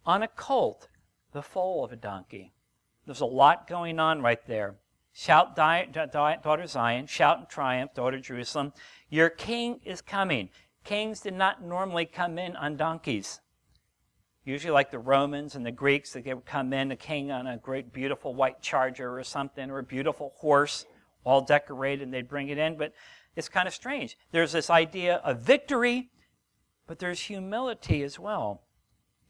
on 0.05 0.21
a 0.21 0.27
colt, 0.27 0.89
the 1.31 1.41
foal 1.41 1.83
of 1.83 1.91
a 1.91 1.95
donkey. 1.95 2.53
There's 3.05 3.21
a 3.21 3.25
lot 3.25 3.67
going 3.67 3.99
on 3.99 4.21
right 4.21 4.45
there. 4.47 4.75
Shout, 5.13 5.55
daughter 5.55 6.67
Zion, 6.67 7.07
shout 7.07 7.39
in 7.39 7.45
triumph, 7.47 7.93
daughter 7.93 8.19
Jerusalem. 8.19 8.73
Your 9.09 9.29
king 9.29 9.81
is 9.83 10.01
coming. 10.01 10.49
Kings 10.83 11.19
did 11.19 11.33
not 11.33 11.63
normally 11.63 12.05
come 12.05 12.39
in 12.39 12.55
on 12.55 12.77
donkeys. 12.77 13.41
Usually, 14.43 14.71
like 14.71 14.89
the 14.89 14.99
Romans 14.99 15.55
and 15.55 15.65
the 15.65 15.71
Greeks, 15.71 16.13
they 16.13 16.21
would 16.33 16.45
come 16.45 16.73
in, 16.73 16.91
a 16.91 16.95
king 16.95 17.31
on 17.31 17.45
a 17.45 17.57
great, 17.57 17.93
beautiful 17.93 18.33
white 18.33 18.61
charger 18.61 19.15
or 19.15 19.23
something, 19.23 19.69
or 19.69 19.79
a 19.79 19.83
beautiful 19.83 20.33
horse, 20.37 20.85
all 21.23 21.41
decorated, 21.41 22.03
and 22.03 22.13
they'd 22.13 22.27
bring 22.27 22.49
it 22.49 22.57
in. 22.57 22.77
But 22.77 22.93
it's 23.35 23.49
kind 23.49 23.67
of 23.67 23.73
strange. 23.73 24.17
There's 24.31 24.51
this 24.51 24.69
idea 24.69 25.17
of 25.17 25.41
victory, 25.41 26.09
but 26.87 26.99
there's 26.99 27.19
humility 27.19 28.01
as 28.01 28.17
well. 28.17 28.63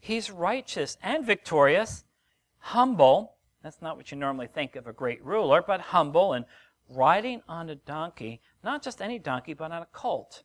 He's 0.02 0.32
righteous 0.32 0.98
and 1.00 1.24
victorious, 1.24 2.02
humble. 2.58 3.36
That's 3.62 3.80
not 3.80 3.96
what 3.96 4.10
you 4.10 4.18
normally 4.18 4.48
think 4.48 4.74
of 4.74 4.88
a 4.88 4.92
great 4.92 5.24
ruler, 5.24 5.62
but 5.64 5.80
humble 5.80 6.32
and 6.32 6.44
riding 6.90 7.40
on 7.48 7.70
a 7.70 7.76
donkey, 7.76 8.40
not 8.64 8.82
just 8.82 9.00
any 9.00 9.20
donkey, 9.20 9.54
but 9.54 9.70
on 9.70 9.80
a 9.80 9.86
colt. 9.92 10.42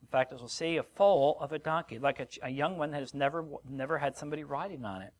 In 0.00 0.08
fact, 0.08 0.32
as 0.32 0.40
we'll 0.40 0.48
see, 0.48 0.78
a 0.78 0.82
foal 0.82 1.36
of 1.38 1.52
a 1.52 1.58
donkey, 1.58 1.98
like 1.98 2.18
a, 2.18 2.26
a 2.42 2.48
young 2.48 2.78
one 2.78 2.92
that 2.92 3.00
has 3.00 3.12
never, 3.12 3.44
never 3.68 3.98
had 3.98 4.16
somebody 4.16 4.42
riding 4.42 4.86
on 4.86 5.02
it. 5.02 5.12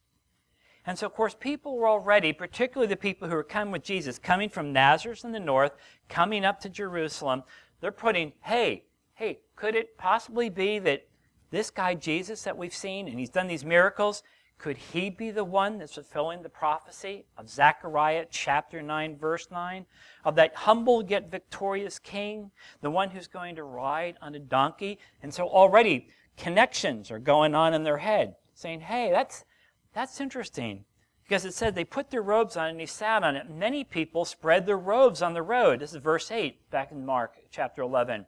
And 0.86 0.98
so, 0.98 1.04
of 1.04 1.12
course, 1.12 1.36
people 1.38 1.76
were 1.76 1.86
already, 1.86 2.32
particularly 2.32 2.88
the 2.88 2.96
people 2.96 3.28
who 3.28 3.34
were 3.34 3.44
coming 3.44 3.70
with 3.70 3.84
Jesus, 3.84 4.18
coming 4.18 4.48
from 4.48 4.72
Nazareth 4.72 5.26
in 5.26 5.32
the 5.32 5.40
north, 5.40 5.72
coming 6.08 6.42
up 6.46 6.58
to 6.60 6.70
Jerusalem, 6.70 7.42
they're 7.82 7.92
putting, 7.92 8.32
hey, 8.40 8.84
hey, 9.12 9.40
could 9.56 9.74
it 9.74 9.98
possibly 9.98 10.48
be 10.48 10.78
that 10.78 11.06
this 11.54 11.70
guy 11.70 11.94
Jesus 11.94 12.42
that 12.42 12.56
we've 12.56 12.74
seen 12.74 13.08
and 13.08 13.18
he's 13.18 13.30
done 13.30 13.46
these 13.46 13.64
miracles, 13.64 14.22
could 14.58 14.76
he 14.76 15.10
be 15.10 15.30
the 15.30 15.44
one 15.44 15.78
that's 15.78 15.94
fulfilling 15.94 16.42
the 16.42 16.48
prophecy 16.48 17.26
of 17.36 17.50
Zechariah 17.50 18.26
chapter 18.30 18.80
9, 18.80 19.16
verse 19.18 19.48
9? 19.50 19.84
Of 20.24 20.36
that 20.36 20.54
humble 20.54 21.04
yet 21.04 21.30
victorious 21.30 21.98
king, 21.98 22.50
the 22.80 22.90
one 22.90 23.10
who's 23.10 23.26
going 23.26 23.56
to 23.56 23.64
ride 23.64 24.16
on 24.22 24.34
a 24.34 24.38
donkey? 24.38 24.98
And 25.22 25.34
so 25.34 25.48
already 25.48 26.08
connections 26.36 27.10
are 27.10 27.18
going 27.18 27.54
on 27.54 27.74
in 27.74 27.84
their 27.84 27.98
head, 27.98 28.36
saying, 28.54 28.80
hey, 28.80 29.10
that's, 29.10 29.44
that's 29.92 30.20
interesting. 30.20 30.84
Because 31.24 31.44
it 31.44 31.54
said 31.54 31.74
they 31.74 31.84
put 31.84 32.10
their 32.10 32.22
robes 32.22 32.56
on 32.56 32.68
and 32.68 32.80
he 32.80 32.86
sat 32.86 33.24
on 33.24 33.34
it. 33.34 33.50
Many 33.50 33.82
people 33.82 34.24
spread 34.24 34.66
their 34.66 34.78
robes 34.78 35.22
on 35.22 35.34
the 35.34 35.42
road. 35.42 35.80
This 35.80 35.92
is 35.92 36.02
verse 36.02 36.30
8 36.30 36.70
back 36.70 36.92
in 36.92 37.04
Mark 37.04 37.34
chapter 37.50 37.82
11. 37.82 38.26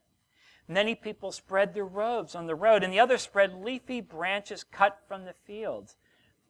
Many 0.68 0.94
people 0.94 1.30
spread 1.30 1.74
their 1.74 1.84
robes 1.84 2.34
on 2.34 2.46
the 2.46 2.54
road, 2.54 2.82
and 2.82 2.92
the 2.92 3.00
others 3.00 3.22
spread 3.22 3.54
leafy 3.54 4.00
branches 4.00 4.64
cut 4.64 4.98
from 5.06 5.24
the 5.24 5.34
fields. 5.46 5.96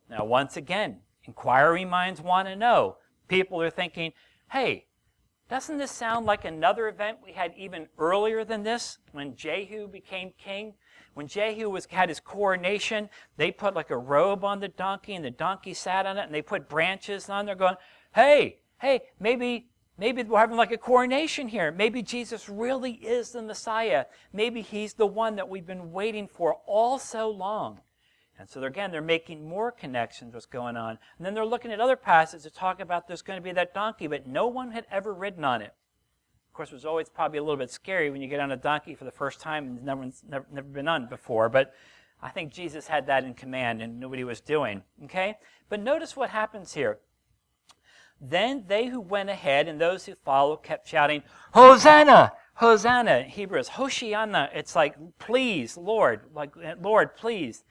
Now, 0.09 0.25
once 0.25 0.57
again, 0.57 1.01
inquiring 1.25 1.91
minds 1.91 2.21
want 2.21 2.49
to 2.49 2.57
know. 2.57 2.97
People 3.29 3.61
are 3.61 3.71
thinking, 3.71 4.13
hey, 4.53 4.87
doesn't 5.49 5.79
this 5.79 5.93
sound 5.93 6.27
like 6.27 6.45
another 6.45 6.89
event 6.89 7.19
we 7.23 7.33
had 7.33 7.53
even 7.57 7.89
earlier 7.99 8.45
than 8.45 8.63
this 8.63 8.99
when 9.13 9.37
Jehu 9.37 9.87
became 9.87 10.33
king? 10.39 10.75
When 11.15 11.29
Jehu 11.29 11.71
was, 11.71 11.87
had 11.87 12.09
his 12.09 12.21
coronation, 12.21 13.09
they 13.37 13.53
put 13.53 13.75
like 13.75 13.91
a 13.91 13.97
robe 13.97 14.45
on 14.45 14.61
the 14.61 14.69
donkey 14.69 15.15
and 15.15 15.25
the 15.25 15.31
donkey 15.31 15.73
sat 15.73 16.05
on 16.05 16.19
it 16.19 16.25
and 16.25 16.35
they 16.35 16.43
put 16.43 16.69
branches 16.69 17.29
on 17.29 17.47
there 17.47 17.55
going, 17.55 17.77
hey, 18.15 18.59
hey, 18.81 19.03
maybe, 19.21 19.69
maybe 19.99 20.23
we're 20.23 20.39
having 20.39 20.57
like 20.57 20.73
a 20.73 20.79
coronation 20.79 21.49
here. 21.49 21.71
Maybe 21.71 22.03
Jesus 22.03 22.49
really 22.49 22.93
is 22.93 23.31
the 23.31 23.43
Messiah. 23.43 24.07
Maybe 24.33 24.63
he's 24.63 24.95
the 24.95 25.07
one 25.07 25.37
that 25.37 25.49
we've 25.49 25.67
been 25.67 25.93
waiting 25.93 26.29
for 26.29 26.59
all 26.67 26.99
so 26.99 27.31
long. 27.31 27.81
And 28.39 28.49
so 28.49 28.61
they're, 28.61 28.69
again, 28.69 28.91
they're 28.91 29.01
making 29.01 29.49
more 29.49 29.73
connections 29.73 30.35
what's 30.35 30.47
going 30.47 30.77
on. 30.77 30.99
And 31.17 31.25
then 31.25 31.35
they're 31.35 31.47
looking 31.47 31.73
at 31.73 31.81
other 31.81 31.97
passages 31.97 32.45
to 32.45 32.51
talk 32.51 32.81
about 32.81 33.09
there's 33.09 33.23
going 33.23 33.39
to 33.39 33.43
be 33.43 33.53
that 33.53 33.73
donkey, 33.73 34.07
but 34.07 34.27
no 34.27 34.47
one 34.47 34.73
had 34.73 34.87
ever 34.91 35.15
ridden 35.15 35.45
on 35.45 35.63
it 35.63 35.73
Of 36.49 36.55
course, 36.55 36.71
it 36.71 36.75
was 36.75 36.85
always 36.85 37.09
probably 37.09 37.39
a 37.39 37.43
little 37.43 37.57
bit 37.57 37.71
scary 37.71 38.11
when 38.11 38.21
you 38.21 38.29
get 38.29 38.41
on 38.41 38.53
a 38.53 38.57
donkey 38.57 38.95
for 38.95 39.05
the 39.05 39.11
first 39.11 39.41
time 39.41 39.67
and 39.67 39.83
never, 39.83 40.11
never, 40.29 40.47
never 40.53 40.69
been 40.69 40.89
on 40.89 41.09
before. 41.09 41.49
But 41.49 41.73
I 42.21 42.29
think 42.29 42.53
Jesus 42.53 42.87
had 42.87 43.07
that 43.07 43.25
in 43.25 43.33
command 43.33 43.81
and 43.81 43.99
knew 43.99 44.09
what 44.09 44.19
he 44.19 44.25
was 44.25 44.43
doing. 44.43 44.83
Okay? 45.05 45.39
But 45.71 45.81
notice 45.81 46.15
what 46.15 46.29
happens 46.31 46.75
here. 46.75 46.99
Then 48.21 48.65
they 48.67 48.87
who 48.87 49.01
went 49.01 49.31
ahead 49.31 49.69
and 49.69 49.81
those 49.81 50.07
who 50.07 50.15
followed 50.15 50.63
kept 50.63 50.89
shouting, 50.89 51.23
Hosanna! 51.53 52.33
Hosanna! 52.55 53.23
Hebrew 53.23 53.59
is 53.59 53.69
Hoshiana. 53.71 54.49
It's 54.55 54.75
like, 54.75 54.97
please, 55.19 55.77
Lord, 55.77 56.23
like, 56.35 56.55
Lord, 56.81 57.17
please. 57.17 57.65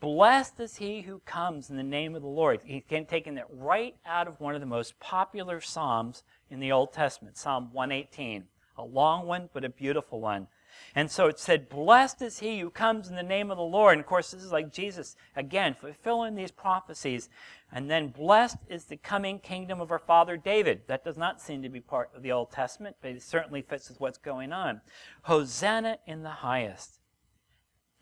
Blessed 0.00 0.58
is 0.58 0.76
he 0.76 1.02
who 1.02 1.20
comes 1.20 1.70
in 1.70 1.76
the 1.76 1.82
name 1.84 2.16
of 2.16 2.22
the 2.22 2.28
Lord. 2.28 2.60
He's 2.64 2.82
taken 2.88 3.38
it 3.38 3.46
right 3.48 3.94
out 4.04 4.26
of 4.26 4.40
one 4.40 4.56
of 4.56 4.60
the 4.60 4.66
most 4.66 4.98
popular 4.98 5.60
Psalms 5.60 6.24
in 6.50 6.58
the 6.58 6.72
Old 6.72 6.92
Testament, 6.92 7.36
Psalm 7.36 7.68
118. 7.72 8.44
A 8.78 8.84
long 8.84 9.26
one, 9.26 9.48
but 9.52 9.64
a 9.64 9.68
beautiful 9.68 10.20
one. 10.20 10.48
And 10.94 11.10
so 11.10 11.26
it 11.26 11.38
said, 11.38 11.68
Blessed 11.68 12.22
is 12.22 12.38
he 12.38 12.60
who 12.60 12.70
comes 12.70 13.08
in 13.08 13.16
the 13.16 13.22
name 13.22 13.50
of 13.50 13.56
the 13.56 13.62
Lord. 13.62 13.92
And 13.92 14.00
of 14.00 14.06
course, 14.06 14.30
this 14.30 14.42
is 14.42 14.52
like 14.52 14.72
Jesus, 14.72 15.16
again, 15.36 15.74
fulfilling 15.78 16.34
these 16.34 16.50
prophecies. 16.50 17.28
And 17.72 17.90
then, 17.90 18.08
blessed 18.08 18.58
is 18.68 18.84
the 18.84 18.98
coming 18.98 19.38
kingdom 19.38 19.80
of 19.80 19.90
our 19.90 19.98
father 19.98 20.36
David. 20.36 20.82
That 20.88 21.04
does 21.04 21.16
not 21.16 21.40
seem 21.40 21.62
to 21.62 21.68
be 21.70 21.80
part 21.80 22.10
of 22.14 22.22
the 22.22 22.32
Old 22.32 22.50
Testament, 22.50 22.96
but 23.00 23.12
it 23.12 23.22
certainly 23.22 23.62
fits 23.62 23.88
with 23.88 24.00
what's 24.00 24.18
going 24.18 24.52
on. 24.52 24.82
Hosanna 25.22 25.98
in 26.06 26.22
the 26.22 26.28
highest. 26.28 27.00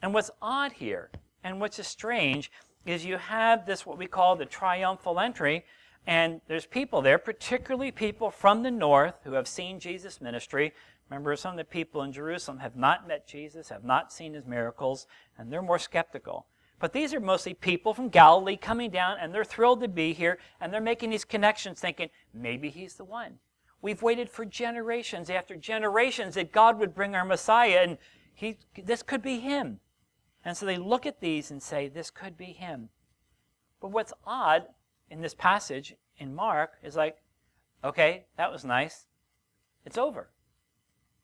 And 0.02 0.12
what's 0.12 0.30
odd 0.42 0.72
here, 0.72 1.10
and 1.44 1.60
what's 1.60 1.86
strange, 1.86 2.50
is 2.84 3.04
you 3.04 3.16
have 3.16 3.66
this, 3.66 3.86
what 3.86 3.98
we 3.98 4.06
call 4.06 4.34
the 4.34 4.46
triumphal 4.46 5.20
entry, 5.20 5.64
and 6.06 6.40
there's 6.48 6.66
people 6.66 7.02
there, 7.02 7.18
particularly 7.18 7.90
people 7.90 8.30
from 8.30 8.62
the 8.62 8.70
north 8.70 9.14
who 9.24 9.34
have 9.34 9.46
seen 9.46 9.78
Jesus' 9.78 10.20
ministry. 10.20 10.72
Remember, 11.10 11.34
some 11.34 11.52
of 11.52 11.58
the 11.58 11.64
people 11.64 12.02
in 12.02 12.12
Jerusalem 12.12 12.58
have 12.58 12.76
not 12.76 13.08
met 13.08 13.26
Jesus, 13.26 13.68
have 13.68 13.82
not 13.82 14.12
seen 14.12 14.34
his 14.34 14.46
miracles, 14.46 15.08
and 15.36 15.52
they're 15.52 15.60
more 15.60 15.78
skeptical. 15.78 16.46
But 16.78 16.92
these 16.92 17.12
are 17.12 17.20
mostly 17.20 17.52
people 17.52 17.92
from 17.92 18.08
Galilee 18.08 18.56
coming 18.56 18.90
down, 18.90 19.18
and 19.20 19.34
they're 19.34 19.44
thrilled 19.44 19.80
to 19.80 19.88
be 19.88 20.12
here, 20.12 20.38
and 20.60 20.72
they're 20.72 20.80
making 20.80 21.10
these 21.10 21.24
connections, 21.24 21.80
thinking, 21.80 22.10
maybe 22.32 22.70
he's 22.70 22.94
the 22.94 23.04
one. 23.04 23.38
We've 23.82 24.02
waited 24.02 24.30
for 24.30 24.44
generations 24.44 25.28
after 25.30 25.56
generations 25.56 26.36
that 26.36 26.52
God 26.52 26.78
would 26.78 26.94
bring 26.94 27.16
our 27.16 27.24
Messiah, 27.24 27.80
and 27.82 27.98
he, 28.32 28.58
this 28.82 29.02
could 29.02 29.20
be 29.20 29.40
him. 29.40 29.80
And 30.44 30.56
so 30.56 30.64
they 30.64 30.78
look 30.78 31.06
at 31.06 31.20
these 31.20 31.50
and 31.50 31.62
say, 31.62 31.88
this 31.88 32.10
could 32.10 32.38
be 32.38 32.52
him. 32.52 32.88
But 33.80 33.90
what's 33.90 34.12
odd 34.24 34.66
in 35.10 35.20
this 35.22 35.34
passage 35.34 35.94
in 36.18 36.34
Mark 36.34 36.74
is 36.82 36.94
like, 36.94 37.16
okay, 37.82 38.26
that 38.36 38.52
was 38.52 38.64
nice. 38.64 39.06
It's 39.84 39.98
over. 39.98 40.30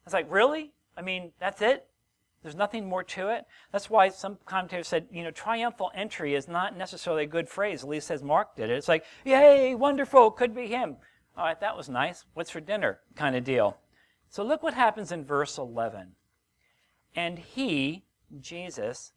It's 0.06 0.14
like, 0.14 0.30
really? 0.30 0.72
I 0.96 1.02
mean, 1.02 1.32
that's 1.38 1.60
it? 1.60 1.86
There's 2.42 2.54
nothing 2.54 2.88
more 2.88 3.02
to 3.02 3.28
it. 3.28 3.44
That's 3.72 3.90
why 3.90 4.08
some 4.08 4.38
commentators 4.46 4.86
said, 4.86 5.08
you 5.10 5.25
know, 5.25 5.32
triumphal 5.32 5.90
entry 5.94 6.36
is 6.36 6.46
not 6.46 6.76
necessarily 6.76 7.25
a 7.25 7.26
good 7.26 7.48
phrase, 7.48 7.82
at 7.82 7.88
least 7.88 8.10
as 8.10 8.22
Mark 8.22 8.54
did 8.54 8.70
it. 8.70 8.76
It's 8.76 8.86
like, 8.86 9.04
yay, 9.25 9.75
wonderful, 9.75 10.30
could 10.30 10.54
be 10.54 10.68
him. 10.68 10.96
All 11.36 11.44
right, 11.44 11.60
that 11.60 11.76
was 11.76 11.88
nice. 11.88 12.25
What's 12.34 12.50
for 12.50 12.60
dinner? 12.60 13.00
Kind 13.16 13.34
of 13.34 13.42
deal. 13.42 13.78
So 14.28 14.44
look 14.44 14.62
what 14.62 14.75
happens 14.75 15.10
in 15.10 15.25
verse 15.25 15.58
11. 15.58 16.12
And 17.16 17.38
he, 17.40 18.04
Jesus, 18.38 19.12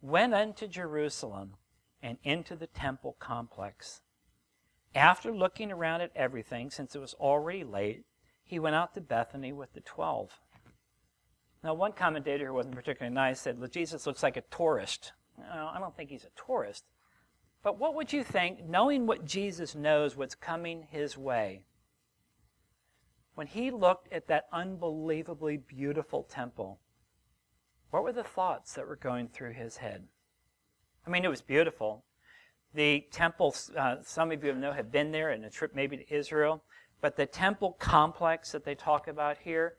went 0.00 0.32
unto 0.32 0.68
Jerusalem 0.68 1.56
and 2.02 2.18
into 2.22 2.54
the 2.54 2.68
temple 2.68 3.16
complex. 3.18 4.00
After 4.94 5.32
looking 5.32 5.72
around 5.72 6.02
at 6.02 6.12
everything, 6.14 6.70
since 6.70 6.94
it 6.94 7.00
was 7.00 7.14
already 7.14 7.64
late, 7.64 8.04
he 8.50 8.58
went 8.58 8.74
out 8.74 8.94
to 8.94 9.00
Bethany 9.00 9.52
with 9.52 9.72
the 9.72 9.80
twelve. 9.80 10.40
Now, 11.62 11.74
one 11.74 11.92
commentator 11.92 12.46
who 12.46 12.54
wasn't 12.54 12.74
particularly 12.74 13.14
nice 13.14 13.40
said, 13.40 13.60
well, 13.60 13.68
Jesus 13.68 14.06
looks 14.06 14.24
like 14.24 14.36
a 14.36 14.42
tourist. 14.50 15.12
I 15.38 15.78
don't 15.78 15.96
think 15.96 16.10
he's 16.10 16.24
a 16.24 16.46
tourist. 16.46 16.84
But 17.62 17.78
what 17.78 17.94
would 17.94 18.12
you 18.12 18.24
think, 18.24 18.64
knowing 18.64 19.06
what 19.06 19.24
Jesus 19.24 19.74
knows, 19.74 20.16
what's 20.16 20.34
coming 20.34 20.88
his 20.90 21.16
way? 21.16 21.62
When 23.34 23.46
he 23.46 23.70
looked 23.70 24.12
at 24.12 24.26
that 24.26 24.46
unbelievably 24.52 25.58
beautiful 25.68 26.24
temple, 26.24 26.80
what 27.90 28.02
were 28.02 28.12
the 28.12 28.24
thoughts 28.24 28.72
that 28.72 28.88
were 28.88 28.96
going 28.96 29.28
through 29.28 29.52
his 29.52 29.76
head? 29.76 30.08
I 31.06 31.10
mean, 31.10 31.24
it 31.24 31.30
was 31.30 31.42
beautiful. 31.42 32.04
The 32.74 33.06
temple, 33.12 33.54
uh, 33.76 33.96
some 34.02 34.32
of 34.32 34.42
you 34.42 34.54
know, 34.54 34.72
have 34.72 34.90
been 34.90 35.12
there 35.12 35.30
in 35.30 35.44
a 35.44 35.50
trip 35.50 35.74
maybe 35.74 35.98
to 35.98 36.14
Israel, 36.14 36.64
but 37.00 37.16
the 37.16 37.26
temple 37.26 37.76
complex 37.78 38.52
that 38.52 38.64
they 38.64 38.74
talk 38.74 39.08
about 39.08 39.38
here, 39.38 39.74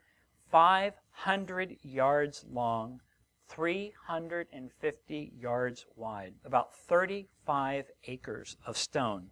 500 0.50 1.78
yards 1.84 2.46
long, 2.52 3.02
350 3.48 5.34
yards 5.38 5.86
wide, 5.96 6.34
about 6.46 6.74
35 6.74 7.86
acres 8.06 8.58
of 8.66 8.78
stone. 8.78 9.28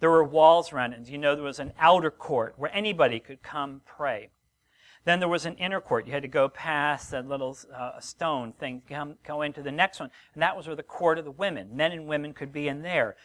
There 0.00 0.10
were 0.10 0.24
walls 0.24 0.72
around 0.72 0.92
it. 0.92 1.08
You 1.08 1.18
know, 1.18 1.34
there 1.34 1.44
was 1.44 1.58
an 1.58 1.72
outer 1.78 2.10
court 2.10 2.54
where 2.56 2.74
anybody 2.74 3.20
could 3.20 3.42
come 3.42 3.80
pray. 3.86 4.30
Then 5.04 5.20
there 5.20 5.28
was 5.28 5.46
an 5.46 5.56
inner 5.56 5.80
court. 5.80 6.06
You 6.06 6.12
had 6.12 6.22
to 6.22 6.28
go 6.28 6.48
past 6.48 7.12
that 7.12 7.28
little 7.28 7.56
uh, 7.74 8.00
stone 8.00 8.52
thing, 8.52 8.82
come, 8.88 9.14
go 9.24 9.42
into 9.42 9.62
the 9.62 9.70
next 9.70 10.00
one. 10.00 10.10
And 10.34 10.42
that 10.42 10.56
was 10.56 10.66
where 10.66 10.76
the 10.76 10.82
court 10.82 11.18
of 11.18 11.24
the 11.24 11.30
women, 11.30 11.76
men 11.76 11.92
and 11.92 12.06
women 12.06 12.34
could 12.34 12.52
be 12.52 12.66
in 12.66 12.82
there. 12.82 13.16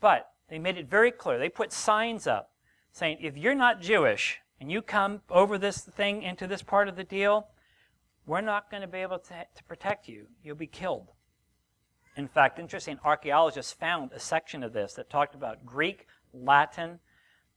But 0.00 0.30
they 0.50 0.58
made 0.58 0.76
it 0.76 0.90
very 0.90 1.12
clear. 1.12 1.38
They 1.38 1.48
put 1.48 1.72
signs 1.72 2.26
up 2.26 2.50
saying, 2.92 3.18
if 3.20 3.36
you're 3.36 3.54
not 3.54 3.80
Jewish 3.80 4.38
and 4.60 4.70
you 4.70 4.82
come 4.82 5.22
over 5.30 5.58
this 5.58 5.78
thing 5.78 6.22
into 6.22 6.46
this 6.46 6.62
part 6.62 6.88
of 6.88 6.96
the 6.96 7.04
deal, 7.04 7.48
we're 8.26 8.40
not 8.40 8.70
going 8.70 8.82
to 8.82 8.88
be 8.88 8.98
able 8.98 9.18
to, 9.18 9.46
to 9.54 9.64
protect 9.64 10.08
you. 10.08 10.26
You'll 10.42 10.56
be 10.56 10.66
killed. 10.66 11.08
In 12.16 12.28
fact, 12.28 12.58
interesting, 12.58 12.98
archaeologists 13.04 13.72
found 13.72 14.12
a 14.12 14.18
section 14.18 14.62
of 14.62 14.72
this 14.72 14.94
that 14.94 15.08
talked 15.08 15.34
about 15.34 15.64
Greek, 15.64 16.06
Latin, 16.34 16.98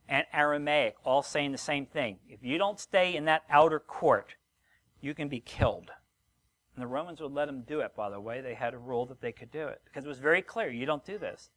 and 0.07 0.25
Aramaic, 0.33 0.95
all 1.03 1.23
saying 1.23 1.51
the 1.51 1.57
same 1.57 1.85
thing. 1.85 2.19
If 2.27 2.43
you 2.43 2.57
don't 2.57 2.79
stay 2.79 3.15
in 3.15 3.25
that 3.25 3.43
outer 3.49 3.79
court, 3.79 4.35
you 4.99 5.13
can 5.13 5.29
be 5.29 5.39
killed. 5.39 5.89
And 6.75 6.83
the 6.83 6.87
Romans 6.87 7.21
would 7.21 7.33
let 7.33 7.45
them 7.45 7.63
do 7.67 7.79
it, 7.79 7.95
by 7.95 8.09
the 8.09 8.19
way. 8.19 8.41
They 8.41 8.53
had 8.53 8.73
a 8.73 8.77
rule 8.77 9.05
that 9.07 9.19
they 9.19 9.31
could 9.31 9.51
do 9.51 9.67
it 9.67 9.81
because 9.85 10.05
it 10.05 10.09
was 10.09 10.19
very 10.19 10.41
clear 10.41 10.69
you 10.69 10.85
don't 10.85 11.05
do 11.05 11.17
this. 11.17 11.49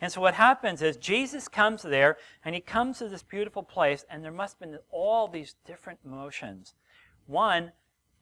And 0.00 0.12
so 0.12 0.20
what 0.20 0.34
happens 0.34 0.82
is 0.82 0.96
Jesus 0.96 1.48
comes 1.48 1.82
there 1.82 2.16
and 2.44 2.54
he 2.54 2.60
comes 2.60 2.98
to 2.98 3.08
this 3.08 3.22
beautiful 3.22 3.62
place, 3.62 4.04
and 4.10 4.24
there 4.24 4.32
must 4.32 4.58
have 4.58 4.70
been 4.70 4.78
all 4.90 5.28
these 5.28 5.54
different 5.66 6.00
emotions. 6.04 6.74
One, 7.26 7.72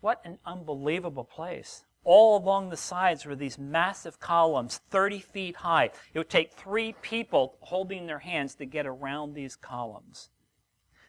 what 0.01 0.21
an 0.25 0.39
unbelievable 0.45 1.25
place. 1.25 1.85
All 2.05 2.37
along 2.37 2.71
the 2.71 2.77
sides 2.77 3.25
were 3.25 3.37
these 3.37 3.59
massive 3.59 4.19
columns, 4.19 4.81
30 4.91 5.21
feet 5.21 5.57
high. 5.57 5.91
It 6.13 6.19
would 6.19 6.31
take 6.31 6.53
three 6.53 6.95
people 7.01 7.57
holding 7.61 8.07
their 8.07 8.19
hands 8.19 8.57
to 8.57 8.67
get 8.67 8.87
around 8.87 9.35
these 9.35 9.55
columns. 9.55 10.29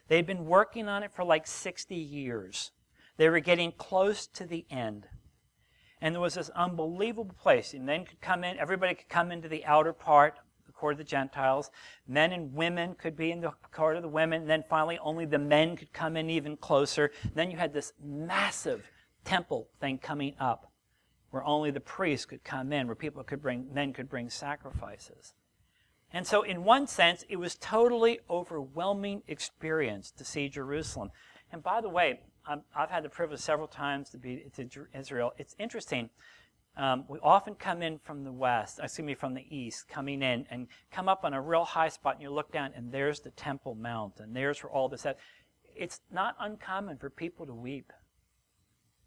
They'd 0.06 0.26
been 0.26 0.46
working 0.46 0.88
on 0.88 1.02
it 1.02 1.12
for 1.12 1.24
like 1.24 1.46
60 1.46 1.94
years. 1.94 2.70
They 3.16 3.28
were 3.28 3.40
getting 3.40 3.72
close 3.72 4.26
to 4.28 4.44
the 4.44 4.66
end. 4.70 5.08
And 6.00 6.14
there 6.14 6.20
was 6.20 6.34
this 6.34 6.50
unbelievable 6.50 7.34
place. 7.40 7.74
And 7.74 7.88
then 7.88 8.04
could 8.04 8.20
come 8.20 8.44
in, 8.44 8.58
everybody 8.58 8.94
could 8.94 9.08
come 9.08 9.32
into 9.32 9.48
the 9.48 9.64
outer 9.64 9.92
part, 9.92 10.38
court 10.74 10.92
of 10.94 10.98
the 10.98 11.04
Gentiles. 11.04 11.70
Men 12.06 12.32
and 12.32 12.54
women 12.54 12.94
could 12.94 13.16
be 13.16 13.30
in 13.30 13.40
the 13.40 13.52
court 13.72 13.96
of 13.96 14.02
the 14.02 14.08
women. 14.08 14.42
And 14.42 14.50
then 14.50 14.64
finally, 14.68 14.98
only 14.98 15.24
the 15.24 15.38
men 15.38 15.76
could 15.76 15.92
come 15.92 16.16
in 16.16 16.28
even 16.30 16.56
closer. 16.56 17.10
Then 17.34 17.50
you 17.50 17.56
had 17.56 17.72
this 17.72 17.92
massive 18.02 18.90
temple 19.24 19.68
thing 19.80 19.98
coming 19.98 20.34
up 20.38 20.70
where 21.30 21.44
only 21.44 21.72
the 21.72 21.80
priests 21.80 22.26
could 22.26 22.44
come 22.44 22.72
in, 22.72 22.86
where 22.86 22.94
people 22.94 23.24
could 23.24 23.42
bring, 23.42 23.66
men 23.74 23.92
could 23.92 24.08
bring 24.08 24.30
sacrifices. 24.30 25.34
And 26.12 26.24
so, 26.24 26.42
in 26.42 26.62
one 26.62 26.86
sense, 26.86 27.24
it 27.28 27.36
was 27.36 27.56
totally 27.56 28.20
overwhelming 28.30 29.22
experience 29.26 30.12
to 30.12 30.24
see 30.24 30.48
Jerusalem. 30.48 31.10
And 31.50 31.60
by 31.60 31.80
the 31.80 31.88
way, 31.88 32.20
um, 32.46 32.62
i 32.76 32.82
have 32.82 32.90
had 32.90 33.02
the 33.02 33.08
privilege 33.08 33.40
several 33.40 33.66
times 33.66 34.10
to 34.10 34.18
be 34.18 34.44
to 34.56 34.86
Israel. 34.96 35.32
It's 35.36 35.56
interesting. 35.58 36.10
Um, 36.76 37.04
we 37.08 37.18
often 37.20 37.54
come 37.54 37.82
in 37.82 37.98
from 37.98 38.24
the 38.24 38.32
west, 38.32 38.80
excuse 38.82 39.06
me, 39.06 39.14
from 39.14 39.34
the 39.34 39.46
east, 39.48 39.88
coming 39.88 40.22
in 40.22 40.44
and 40.50 40.66
come 40.90 41.08
up 41.08 41.24
on 41.24 41.32
a 41.32 41.40
real 41.40 41.64
high 41.64 41.88
spot, 41.88 42.14
and 42.14 42.22
you 42.22 42.30
look 42.30 42.50
down, 42.50 42.72
and 42.74 42.90
there's 42.90 43.20
the 43.20 43.30
Temple 43.30 43.76
Mount, 43.76 44.18
and 44.18 44.34
there's 44.34 44.62
where 44.62 44.72
all 44.72 44.88
this. 44.88 45.06
It's 45.76 46.00
not 46.10 46.36
uncommon 46.40 46.98
for 46.98 47.10
people 47.10 47.46
to 47.46 47.54
weep. 47.54 47.92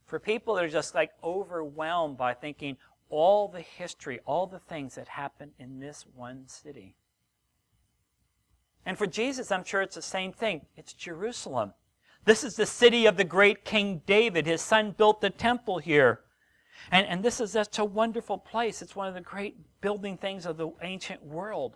For 0.05 0.19
people 0.19 0.55
that 0.55 0.63
are 0.63 0.69
just 0.69 0.95
like 0.95 1.11
overwhelmed 1.21 2.17
by 2.17 2.33
thinking, 2.33 2.77
all 3.09 3.49
the 3.49 3.61
history, 3.61 4.19
all 4.25 4.47
the 4.47 4.59
things 4.59 4.95
that 4.95 5.09
happened 5.09 5.51
in 5.59 5.79
this 5.79 6.05
one 6.15 6.47
city. 6.47 6.95
And 8.85 8.97
for 8.97 9.07
Jesus, 9.07 9.51
I'm 9.51 9.65
sure 9.65 9.81
it's 9.81 9.95
the 9.95 10.01
same 10.01 10.31
thing. 10.31 10.61
It's 10.77 10.93
Jerusalem. 10.93 11.73
This 12.23 12.45
is 12.45 12.55
the 12.55 12.65
city 12.65 13.05
of 13.05 13.17
the 13.17 13.25
great 13.25 13.65
King 13.65 14.01
David. 14.05 14.45
His 14.45 14.61
son 14.61 14.91
built 14.97 15.19
the 15.19 15.29
temple 15.29 15.79
here. 15.79 16.21
And, 16.91 17.07
and 17.07 17.23
this 17.23 17.39
is 17.39 17.51
such 17.51 17.79
a 17.79 17.85
wonderful 17.85 18.37
place. 18.37 18.81
It's 18.81 18.95
one 18.95 19.07
of 19.07 19.13
the 19.13 19.21
great 19.21 19.57
building 19.81 20.17
things 20.17 20.45
of 20.45 20.57
the 20.57 20.71
ancient 20.81 21.23
world. 21.23 21.75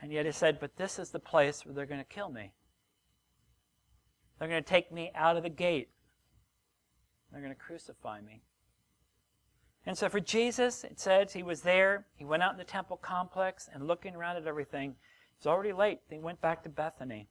And 0.00 0.12
yet 0.12 0.26
he 0.26 0.32
said, 0.32 0.58
But 0.60 0.76
this 0.76 0.98
is 0.98 1.10
the 1.10 1.18
place 1.18 1.64
where 1.64 1.74
they're 1.74 1.86
going 1.86 2.00
to 2.00 2.04
kill 2.04 2.30
me. 2.30 2.52
They're 4.38 4.48
going 4.48 4.62
to 4.62 4.68
take 4.68 4.92
me 4.92 5.10
out 5.14 5.36
of 5.36 5.42
the 5.42 5.48
gate. 5.48 5.88
They're 7.32 7.40
going 7.40 7.54
to 7.54 7.60
crucify 7.60 8.20
me. 8.20 8.42
And 9.84 9.96
so 9.96 10.08
for 10.08 10.20
Jesus, 10.20 10.84
it 10.84 11.00
says 11.00 11.32
he 11.32 11.42
was 11.42 11.62
there. 11.62 12.06
He 12.16 12.24
went 12.24 12.42
out 12.42 12.52
in 12.52 12.58
the 12.58 12.64
temple 12.64 12.96
complex 12.96 13.68
and 13.72 13.86
looking 13.86 14.14
around 14.14 14.36
at 14.36 14.46
everything. 14.46 14.94
It's 15.36 15.46
already 15.46 15.72
late. 15.72 16.00
They 16.10 16.18
went 16.18 16.40
back 16.40 16.62
to 16.64 16.68
Bethany. 16.68 17.28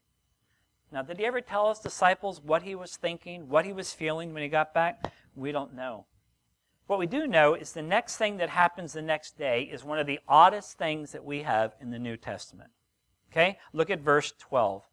Now, 0.91 1.01
did 1.01 1.17
he 1.17 1.25
ever 1.25 1.41
tell 1.41 1.70
his 1.70 1.79
disciples 1.79 2.41
what 2.41 2.63
he 2.63 2.75
was 2.75 2.96
thinking, 2.96 3.50
what 3.50 3.65
he 3.65 3.74
was 3.74 3.94
feeling 3.94 4.34
when 4.34 4.44
he 4.44 4.50
got 4.50 4.74
back? 4.74 5.12
We 5.36 5.51
don't 5.51 5.75
know. 5.75 6.06
What 6.88 7.00
we 7.00 7.06
do 7.06 7.27
know 7.27 7.53
is 7.53 7.74
the 7.74 7.82
next 7.82 8.15
thing 8.15 8.38
that 8.38 8.50
happens 8.50 8.94
the 8.94 9.01
next 9.01 9.38
day 9.38 9.63
is 9.63 9.84
one 9.84 10.00
of 10.00 10.08
the 10.08 10.20
oddest 10.27 10.77
things 10.77 11.12
that 11.12 11.25
we 11.25 11.44
have 11.44 11.75
in 11.82 11.91
the 11.91 12.00
New 12.00 12.15
Testament. 12.15 12.72
Okay? 13.29 13.60
Look 13.74 13.89
at 13.89 14.00
verse 14.00 14.34
12. 14.39 14.84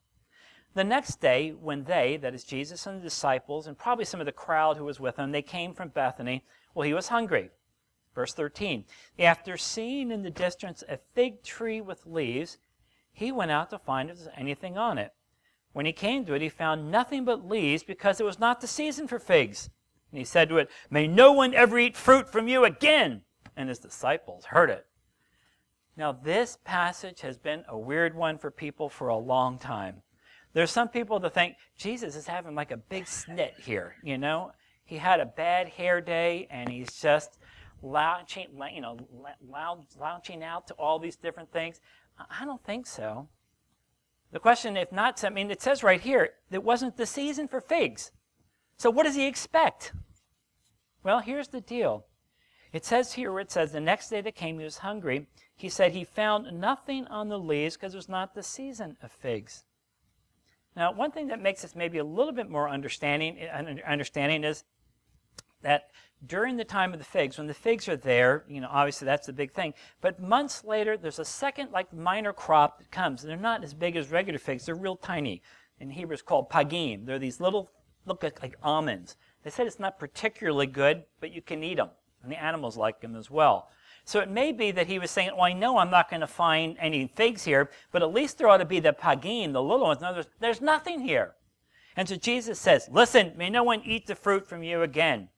The 0.74 0.82
next 0.82 1.20
day, 1.20 1.50
when 1.50 1.84
they, 1.84 2.16
that 2.16 2.34
is 2.34 2.42
Jesus 2.42 2.84
and 2.86 2.98
the 2.98 3.04
disciples, 3.04 3.68
and 3.68 3.78
probably 3.78 4.04
some 4.04 4.18
of 4.18 4.26
the 4.26 4.32
crowd 4.32 4.76
who 4.76 4.84
was 4.84 4.98
with 4.98 5.16
him, 5.16 5.30
they 5.30 5.42
came 5.42 5.72
from 5.72 5.90
Bethany, 5.90 6.44
well, 6.74 6.86
he 6.86 6.94
was 6.94 7.08
hungry. 7.08 7.50
Verse 8.12 8.34
13. 8.34 8.84
After 9.20 9.56
seeing 9.56 10.10
in 10.10 10.22
the 10.22 10.30
distance 10.30 10.82
a 10.88 10.98
fig 11.14 11.44
tree 11.44 11.80
with 11.80 12.06
leaves, 12.06 12.58
he 13.12 13.30
went 13.30 13.52
out 13.52 13.70
to 13.70 13.78
find 13.78 14.10
if 14.10 14.16
there 14.16 14.26
was 14.26 14.34
anything 14.36 14.76
on 14.76 14.98
it. 14.98 15.12
When 15.74 15.84
he 15.84 15.92
came 15.92 16.24
to 16.24 16.32
it, 16.32 16.40
he 16.40 16.48
found 16.48 16.90
nothing 16.90 17.26
but 17.26 17.46
leaves 17.46 17.82
because 17.82 18.18
it 18.18 18.24
was 18.24 18.38
not 18.38 18.62
the 18.62 18.66
season 18.66 19.06
for 19.06 19.18
figs. 19.18 19.68
And 20.10 20.18
he 20.18 20.24
said 20.24 20.48
to 20.48 20.56
it, 20.56 20.70
May 20.88 21.06
no 21.06 21.32
one 21.32 21.52
ever 21.52 21.78
eat 21.78 21.96
fruit 21.96 22.32
from 22.32 22.48
you 22.48 22.64
again. 22.64 23.20
And 23.54 23.68
his 23.68 23.78
disciples 23.78 24.46
heard 24.46 24.70
it. 24.70 24.86
Now, 25.96 26.12
this 26.12 26.56
passage 26.64 27.20
has 27.20 27.36
been 27.36 27.64
a 27.68 27.78
weird 27.78 28.16
one 28.16 28.38
for 28.38 28.50
people 28.50 28.88
for 28.88 29.08
a 29.08 29.18
long 29.18 29.58
time. 29.58 30.02
There's 30.54 30.70
some 30.70 30.88
people 30.88 31.20
that 31.20 31.34
think 31.34 31.56
Jesus 31.76 32.16
is 32.16 32.26
having 32.26 32.54
like 32.54 32.70
a 32.70 32.78
big 32.78 33.04
snit 33.04 33.60
here, 33.60 33.96
you 34.02 34.16
know? 34.16 34.52
he 34.84 34.98
had 34.98 35.20
a 35.20 35.26
bad 35.26 35.68
hair 35.68 36.00
day 36.00 36.46
and 36.50 36.68
he's 36.68 36.92
just 37.00 37.38
lounging, 37.82 38.48
you 38.72 38.80
know, 38.80 38.98
lounging 39.98 40.44
out 40.44 40.66
to 40.68 40.74
all 40.74 40.98
these 40.98 41.16
different 41.16 41.50
things. 41.52 41.80
I 42.18 42.44
don't 42.44 42.62
think 42.64 42.86
so. 42.86 43.28
The 44.32 44.40
question, 44.40 44.76
if 44.76 44.90
not, 44.90 45.22
I 45.24 45.28
mean, 45.28 45.50
it 45.50 45.62
says 45.62 45.82
right 45.82 46.00
here, 46.00 46.30
it 46.50 46.64
wasn't 46.64 46.96
the 46.96 47.06
season 47.06 47.46
for 47.46 47.60
figs. 47.60 48.10
So 48.76 48.90
what 48.90 49.04
does 49.04 49.14
he 49.14 49.26
expect? 49.26 49.92
Well, 51.02 51.20
here's 51.20 51.48
the 51.48 51.60
deal. 51.60 52.06
It 52.72 52.84
says 52.84 53.12
here 53.12 53.38
it 53.38 53.52
says, 53.52 53.70
the 53.70 53.80
next 53.80 54.08
day 54.08 54.20
that 54.20 54.34
came, 54.34 54.58
he 54.58 54.64
was 54.64 54.78
hungry. 54.78 55.28
He 55.54 55.68
said 55.68 55.92
he 55.92 56.02
found 56.02 56.60
nothing 56.60 57.06
on 57.06 57.28
the 57.28 57.38
leaves 57.38 57.76
because 57.76 57.94
it 57.94 57.98
was 57.98 58.08
not 58.08 58.34
the 58.34 58.42
season 58.42 58.96
of 59.00 59.12
figs. 59.12 59.64
Now, 60.74 60.92
one 60.92 61.12
thing 61.12 61.28
that 61.28 61.40
makes 61.40 61.62
this 61.62 61.76
maybe 61.76 61.98
a 61.98 62.04
little 62.04 62.32
bit 62.32 62.50
more 62.50 62.68
understanding, 62.68 63.38
understanding 63.86 64.42
is 64.42 64.64
that 65.62 65.90
during 66.26 66.56
the 66.56 66.64
time 66.64 66.92
of 66.92 66.98
the 66.98 67.04
figs, 67.04 67.38
when 67.38 67.46
the 67.46 67.54
figs 67.54 67.88
are 67.88 67.96
there, 67.96 68.44
you 68.48 68.60
know, 68.60 68.68
obviously 68.70 69.06
that's 69.06 69.26
the 69.26 69.32
big 69.32 69.52
thing. 69.52 69.74
But 70.00 70.22
months 70.22 70.64
later, 70.64 70.96
there's 70.96 71.18
a 71.18 71.24
second, 71.24 71.70
like, 71.72 71.92
minor 71.92 72.32
crop 72.32 72.78
that 72.78 72.90
comes. 72.90 73.22
They're 73.22 73.36
not 73.36 73.64
as 73.64 73.74
big 73.74 73.96
as 73.96 74.10
regular 74.10 74.38
figs. 74.38 74.66
They're 74.66 74.74
real 74.74 74.96
tiny. 74.96 75.42
In 75.80 75.90
Hebrew, 75.90 76.14
it's 76.14 76.22
called 76.22 76.50
pagim. 76.50 77.06
They're 77.06 77.18
these 77.18 77.40
little, 77.40 77.70
look 78.06 78.22
like, 78.22 78.42
like 78.42 78.56
almonds. 78.62 79.16
They 79.42 79.50
said 79.50 79.66
it's 79.66 79.80
not 79.80 79.98
particularly 79.98 80.66
good, 80.66 81.04
but 81.20 81.32
you 81.32 81.42
can 81.42 81.62
eat 81.62 81.76
them. 81.76 81.90
And 82.22 82.32
the 82.32 82.42
animals 82.42 82.76
like 82.76 83.00
them 83.00 83.16
as 83.16 83.30
well. 83.30 83.68
So 84.06 84.20
it 84.20 84.30
may 84.30 84.52
be 84.52 84.70
that 84.70 84.86
he 84.86 84.98
was 84.98 85.10
saying, 85.10 85.30
well, 85.32 85.44
I 85.44 85.52
know 85.52 85.78
I'm 85.78 85.90
not 85.90 86.10
going 86.10 86.20
to 86.20 86.26
find 86.26 86.76
any 86.78 87.06
figs 87.06 87.44
here, 87.44 87.70
but 87.90 88.02
at 88.02 88.12
least 88.12 88.38
there 88.38 88.48
ought 88.48 88.58
to 88.58 88.64
be 88.64 88.80
the 88.80 88.92
pagim, 88.92 89.52
the 89.52 89.62
little 89.62 89.86
ones. 89.86 90.00
No, 90.00 90.12
there's, 90.12 90.28
there's 90.40 90.60
nothing 90.60 91.00
here. 91.00 91.34
And 91.96 92.08
so 92.08 92.16
Jesus 92.16 92.58
says, 92.58 92.88
listen, 92.90 93.32
may 93.36 93.50
no 93.50 93.62
one 93.62 93.82
eat 93.84 94.06
the 94.06 94.14
fruit 94.14 94.46
from 94.46 94.62
you 94.62 94.82
again. 94.82 95.28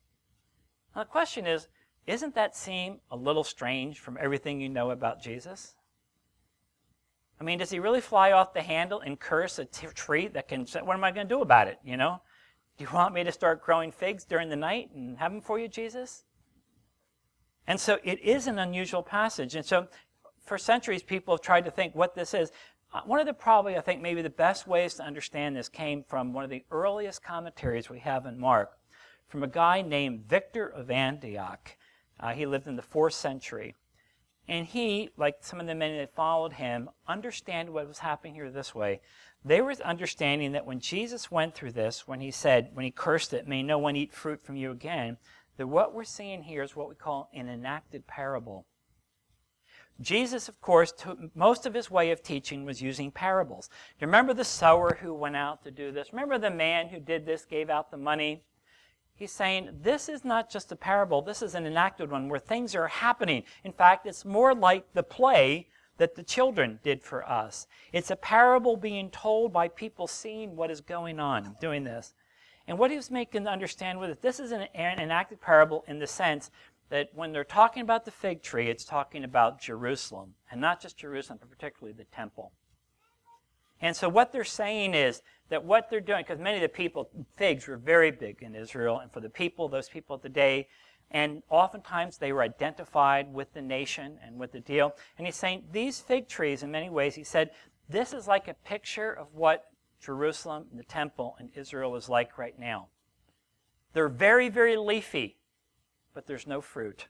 Now, 0.96 1.02
the 1.02 1.11
question 1.11 1.46
is 1.46 1.68
isn't 2.06 2.35
that 2.37 2.56
seem 2.56 3.00
a 3.11 3.16
little 3.16 3.44
strange 3.44 3.98
from 4.00 4.16
everything 4.18 4.61
you 4.61 4.68
know 4.68 4.90
about 4.90 5.20
Jesus? 5.20 5.74
I 7.38 7.44
mean, 7.44 7.59
does 7.59 7.70
he 7.70 7.80
really 7.80 8.00
fly 8.00 8.32
off 8.32 8.54
the 8.54 8.62
handle 8.62 9.00
and 9.00 9.20
curse 9.20 9.59
a 9.59 9.66
t- 9.66 9.88
tree 9.88 10.28
that 10.28 10.48
can 10.48 10.66
say, 10.66 10.80
What 10.80 10.96
am 10.96 11.04
I 11.04 11.11
going 11.11 11.28
to 11.28 11.35
do 11.35 11.42
about 11.42 11.68
it? 11.68 11.78
You 11.85 11.98
know? 11.98 12.22
Do 12.78 12.85
you 12.85 12.90
want 12.92 13.14
me 13.14 13.24
to 13.24 13.32
start 13.32 13.62
growing 13.62 13.92
figs 13.92 14.24
during 14.24 14.48
the 14.48 14.56
night 14.56 14.90
and 14.94 15.18
have 15.18 15.32
them 15.32 15.40
for 15.40 15.59
you, 15.59 15.68
Jesus? 15.68 16.24
And 17.66 17.78
so 17.78 17.98
it 18.04 18.20
is 18.20 18.46
an 18.46 18.59
unusual 18.59 19.02
passage. 19.02 19.54
And 19.54 19.66
so 19.66 19.88
for 20.44 20.56
centuries, 20.56 21.02
people 21.02 21.35
have 21.35 21.42
tried 21.42 21.64
to 21.64 21.70
think 21.70 21.94
what 21.94 22.14
this 22.14 22.32
is. 22.32 22.52
Uh, 22.94 23.00
one 23.04 23.18
of 23.18 23.26
the 23.26 23.35
probably, 23.35 23.76
I 23.76 23.80
think, 23.80 24.00
maybe 24.00 24.22
the 24.22 24.30
best 24.30 24.66
ways 24.66 24.94
to 24.94 25.02
understand 25.02 25.56
this 25.56 25.68
came 25.68 26.04
from 26.04 26.32
one 26.32 26.44
of 26.44 26.50
the 26.50 26.64
earliest 26.70 27.22
commentaries 27.22 27.90
we 27.90 27.98
have 27.98 28.24
in 28.24 28.38
Mark 28.38 28.70
from 29.28 29.42
a 29.42 29.48
guy 29.48 29.82
named 29.82 30.28
Victor 30.28 30.66
of 30.66 30.90
Antioch. 30.90 31.76
Uh, 32.18 32.32
he 32.32 32.46
lived 32.46 32.66
in 32.66 32.76
the 32.76 32.82
fourth 32.82 33.14
century. 33.14 33.74
And 34.48 34.66
he, 34.66 35.10
like 35.16 35.38
some 35.40 35.60
of 35.60 35.66
the 35.66 35.74
men 35.74 35.96
that 35.98 36.14
followed 36.14 36.54
him, 36.54 36.88
understand 37.08 37.70
what 37.70 37.88
was 37.88 37.98
happening 37.98 38.34
here 38.34 38.50
this 38.50 38.74
way. 38.74 39.00
They 39.44 39.60
were 39.60 39.74
understanding 39.84 40.52
that 40.52 40.66
when 40.66 40.80
Jesus 40.80 41.30
went 41.30 41.54
through 41.54 41.72
this, 41.72 42.06
when 42.06 42.20
he 42.20 42.30
said, 42.30 42.70
when 42.72 42.84
he 42.84 42.90
cursed 42.90 43.32
it, 43.32 43.48
may 43.48 43.62
no 43.62 43.78
one 43.78 43.96
eat 43.96 44.12
fruit 44.12 44.44
from 44.44 44.56
you 44.56 44.70
again, 44.70 45.16
that 45.56 45.66
what 45.66 45.94
we're 45.94 46.04
seeing 46.04 46.42
here 46.42 46.62
is 46.62 46.76
what 46.76 46.88
we 46.88 46.94
call 46.94 47.28
an 47.34 47.48
enacted 47.48 48.06
parable. 48.06 48.66
Jesus, 50.00 50.48
of 50.48 50.60
course, 50.60 50.92
most 51.34 51.64
of 51.64 51.74
his 51.74 51.90
way 51.90 52.10
of 52.10 52.22
teaching 52.22 52.64
was 52.64 52.82
using 52.82 53.10
parables. 53.10 53.68
Do 53.68 54.04
you 54.04 54.06
remember 54.08 54.34
the 54.34 54.44
sower 54.44 54.98
who 55.00 55.14
went 55.14 55.36
out 55.36 55.64
to 55.64 55.70
do 55.70 55.90
this? 55.90 56.12
Remember 56.12 56.38
the 56.38 56.50
man 56.50 56.88
who 56.88 57.00
did 57.00 57.24
this, 57.24 57.44
gave 57.46 57.70
out 57.70 57.90
the 57.90 57.96
money? 57.96 58.42
He's 59.16 59.33
saying 59.33 59.70
this 59.83 60.09
is 60.09 60.24
not 60.24 60.50
just 60.50 60.70
a 60.70 60.76
parable, 60.76 61.22
this 61.22 61.40
is 61.40 61.55
an 61.55 61.66
enacted 61.66 62.11
one 62.11 62.29
where 62.29 62.38
things 62.38 62.74
are 62.74 62.88
happening. 62.88 63.44
In 63.64 63.72
fact, 63.72 64.07
it's 64.07 64.24
more 64.24 64.55
like 64.55 64.92
the 64.92 65.02
play 65.02 65.68
that 65.96 66.14
the 66.14 66.22
children 66.22 66.79
did 66.83 67.02
for 67.02 67.26
us. 67.26 67.66
It's 67.92 68.11
a 68.11 68.16
parable 68.16 68.76
being 68.76 69.11
told 69.11 69.55
by 69.55 69.68
people 69.68 70.07
seeing 70.07 70.55
what 70.55 70.70
is 70.70 70.83
going 70.83 71.18
on, 71.18 71.57
doing 71.61 71.85
this. 71.85 72.14
And 72.68 72.79
what 72.79 72.90
he 72.90 72.96
was 72.96 73.11
making 73.11 73.44
to 73.44 73.50
understand 73.50 73.98
with 73.98 74.11
it, 74.11 74.20
this 74.20 74.38
is 74.38 74.52
an, 74.52 74.62
an 74.74 75.00
enacted 75.00 75.40
parable 75.40 75.85
in 75.88 75.98
the 75.98 76.07
sense 76.07 76.50
that 76.90 77.09
when 77.14 77.33
they're 77.33 77.44
talking 77.44 77.83
about 77.83 78.05
the 78.05 78.11
fig 78.11 78.42
tree, 78.42 78.68
it's 78.68 78.85
talking 78.85 79.24
about 79.24 79.61
Jerusalem, 79.61 80.35
and 80.50 80.61
not 80.61 80.81
just 80.81 80.98
Jerusalem, 80.98 81.38
but 81.40 81.50
particularly 81.50 81.96
the 81.96 82.05
temple. 82.05 82.52
And 83.80 83.94
so 83.94 84.08
what 84.08 84.32
they're 84.32 84.44
saying 84.44 84.94
is 84.94 85.22
that 85.48 85.64
what 85.64 85.90
they're 85.90 86.00
doing, 86.00 86.24
because 86.26 86.40
many 86.40 86.56
of 86.56 86.62
the 86.62 86.68
people, 86.68 87.08
figs 87.36 87.68
were 87.68 87.76
very 87.76 88.10
big 88.10 88.42
in 88.42 88.54
Israel, 88.54 88.98
and 89.00 89.12
for 89.12 89.20
the 89.20 89.28
people, 89.28 89.68
those 89.68 89.88
people 89.88 90.16
of 90.16 90.22
the 90.22 90.28
day, 90.28 90.68
and 91.10 91.42
oftentimes 91.50 92.18
they 92.18 92.32
were 92.32 92.42
identified 92.42 93.32
with 93.32 93.52
the 93.54 93.62
nation 93.62 94.18
and 94.24 94.38
with 94.38 94.52
the 94.52 94.60
deal. 94.60 94.94
And 95.16 95.26
he's 95.26 95.36
saying 95.36 95.64
these 95.70 96.00
fig 96.00 96.28
trees, 96.28 96.62
in 96.62 96.70
many 96.70 96.90
ways, 96.90 97.14
he 97.14 97.22
said, 97.22 97.50
this 97.88 98.12
is 98.12 98.26
like 98.26 98.48
a 98.48 98.54
picture 98.54 99.12
of 99.12 99.28
what 99.32 99.66
Jerusalem 100.00 100.66
and 100.70 100.80
the 100.80 100.84
temple 100.84 101.36
and 101.38 101.50
Israel 101.54 101.94
is 101.96 102.08
like 102.08 102.38
right 102.38 102.58
now. 102.58 102.88
They're 103.92 104.08
very, 104.08 104.48
very 104.48 104.76
leafy, 104.76 105.36
but 106.12 106.26
there's 106.26 106.46
no 106.46 106.60
fruit. 106.60 107.06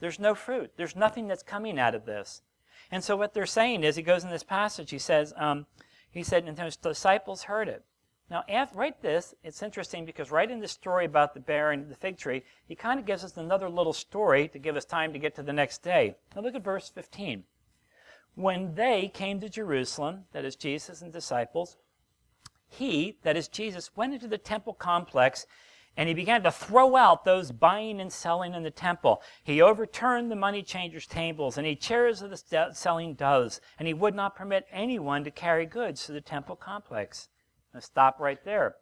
There's 0.00 0.18
no 0.18 0.34
fruit. 0.34 0.72
There's 0.76 0.96
nothing 0.96 1.28
that's 1.28 1.42
coming 1.42 1.78
out 1.78 1.94
of 1.94 2.04
this. 2.04 2.42
And 2.90 3.04
so 3.04 3.16
what 3.16 3.34
they're 3.34 3.46
saying 3.46 3.84
is, 3.84 3.96
he 3.96 4.02
goes 4.02 4.24
in 4.24 4.30
this 4.30 4.42
passage, 4.42 4.90
he 4.90 4.98
says, 4.98 5.32
um, 5.36 5.66
he 6.10 6.22
said, 6.22 6.44
and 6.44 6.58
his 6.58 6.76
disciples 6.76 7.44
heard 7.44 7.68
it. 7.68 7.84
Now, 8.30 8.44
after, 8.48 8.78
right 8.78 9.00
this, 9.02 9.34
it's 9.42 9.62
interesting 9.62 10.04
because 10.04 10.30
right 10.30 10.50
in 10.50 10.60
the 10.60 10.68
story 10.68 11.04
about 11.04 11.34
the 11.34 11.40
bear 11.40 11.72
and 11.72 11.90
the 11.90 11.96
fig 11.96 12.16
tree, 12.16 12.42
he 12.64 12.76
kind 12.76 13.00
of 13.00 13.06
gives 13.06 13.24
us 13.24 13.36
another 13.36 13.68
little 13.68 13.92
story 13.92 14.48
to 14.48 14.58
give 14.58 14.76
us 14.76 14.84
time 14.84 15.12
to 15.12 15.18
get 15.18 15.34
to 15.36 15.42
the 15.42 15.52
next 15.52 15.82
day. 15.82 16.14
Now 16.34 16.42
look 16.42 16.54
at 16.54 16.62
verse 16.62 16.88
15. 16.88 17.44
When 18.36 18.74
they 18.74 19.10
came 19.12 19.40
to 19.40 19.48
Jerusalem, 19.48 20.26
that 20.32 20.44
is 20.44 20.54
Jesus 20.54 21.02
and 21.02 21.12
disciples, 21.12 21.76
he, 22.68 23.18
that 23.22 23.36
is 23.36 23.48
Jesus, 23.48 23.90
went 23.96 24.14
into 24.14 24.28
the 24.28 24.38
temple 24.38 24.74
complex 24.74 25.46
and 26.00 26.08
he 26.08 26.14
began 26.14 26.42
to 26.42 26.50
throw 26.50 26.96
out 26.96 27.26
those 27.26 27.52
buying 27.52 28.00
and 28.00 28.10
selling 28.10 28.54
in 28.54 28.62
the 28.62 28.70
temple. 28.70 29.20
He 29.44 29.60
overturned 29.60 30.30
the 30.30 30.34
money 30.34 30.62
changers' 30.62 31.06
tables 31.06 31.58
and 31.58 31.66
he 31.66 31.76
chairs 31.76 32.22
of 32.22 32.30
the 32.30 32.70
selling 32.72 33.12
doves, 33.12 33.60
and 33.78 33.86
he 33.86 33.92
would 33.92 34.14
not 34.14 34.34
permit 34.34 34.66
anyone 34.72 35.24
to 35.24 35.30
carry 35.30 35.66
goods 35.66 36.06
to 36.06 36.12
the 36.12 36.22
temple 36.22 36.56
complex. 36.56 37.28
Now 37.74 37.80
stop 37.80 38.18
right 38.18 38.42
there. 38.46 38.76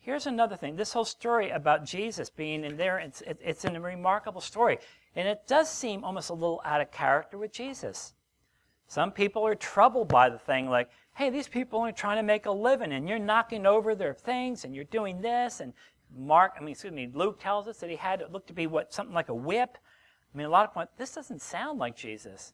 Here's 0.00 0.26
another 0.26 0.54
thing. 0.54 0.76
This 0.76 0.92
whole 0.92 1.06
story 1.06 1.48
about 1.48 1.86
Jesus 1.86 2.28
being 2.28 2.62
in 2.62 2.76
there, 2.76 2.98
it's, 2.98 3.22
it, 3.22 3.40
it's 3.42 3.64
a 3.64 3.80
remarkable 3.80 4.42
story. 4.42 4.80
And 5.16 5.26
it 5.26 5.46
does 5.46 5.70
seem 5.70 6.04
almost 6.04 6.28
a 6.28 6.34
little 6.34 6.60
out 6.66 6.82
of 6.82 6.90
character 6.90 7.38
with 7.38 7.54
Jesus. 7.54 8.12
Some 8.86 9.12
people 9.12 9.46
are 9.46 9.54
troubled 9.54 10.08
by 10.08 10.28
the 10.28 10.38
thing 10.38 10.68
like, 10.68 10.90
hey, 11.14 11.30
these 11.30 11.48
people 11.48 11.80
are 11.80 11.92
trying 11.92 12.18
to 12.18 12.22
make 12.22 12.44
a 12.44 12.50
living 12.50 12.92
and 12.92 13.08
you're 13.08 13.18
knocking 13.18 13.64
over 13.64 13.94
their 13.94 14.12
things 14.12 14.64
and 14.64 14.74
you're 14.74 14.84
doing 14.84 15.22
this 15.22 15.60
and 15.60 15.72
Mark, 16.16 16.52
I 16.56 16.60
mean, 16.60 16.72
excuse 16.72 16.92
me, 16.92 17.10
Luke 17.12 17.40
tells 17.40 17.68
us 17.68 17.78
that 17.78 17.90
he 17.90 17.96
had 17.96 18.20
it 18.20 18.32
looked 18.32 18.48
to 18.48 18.52
be 18.52 18.66
what 18.66 18.92
something 18.92 19.14
like 19.14 19.28
a 19.28 19.34
whip. 19.34 19.78
I 20.32 20.38
mean, 20.38 20.46
a 20.46 20.50
lot 20.50 20.64
of 20.64 20.74
points, 20.74 20.92
this 20.96 21.14
doesn't 21.14 21.42
sound 21.42 21.78
like 21.78 21.96
Jesus. 21.96 22.52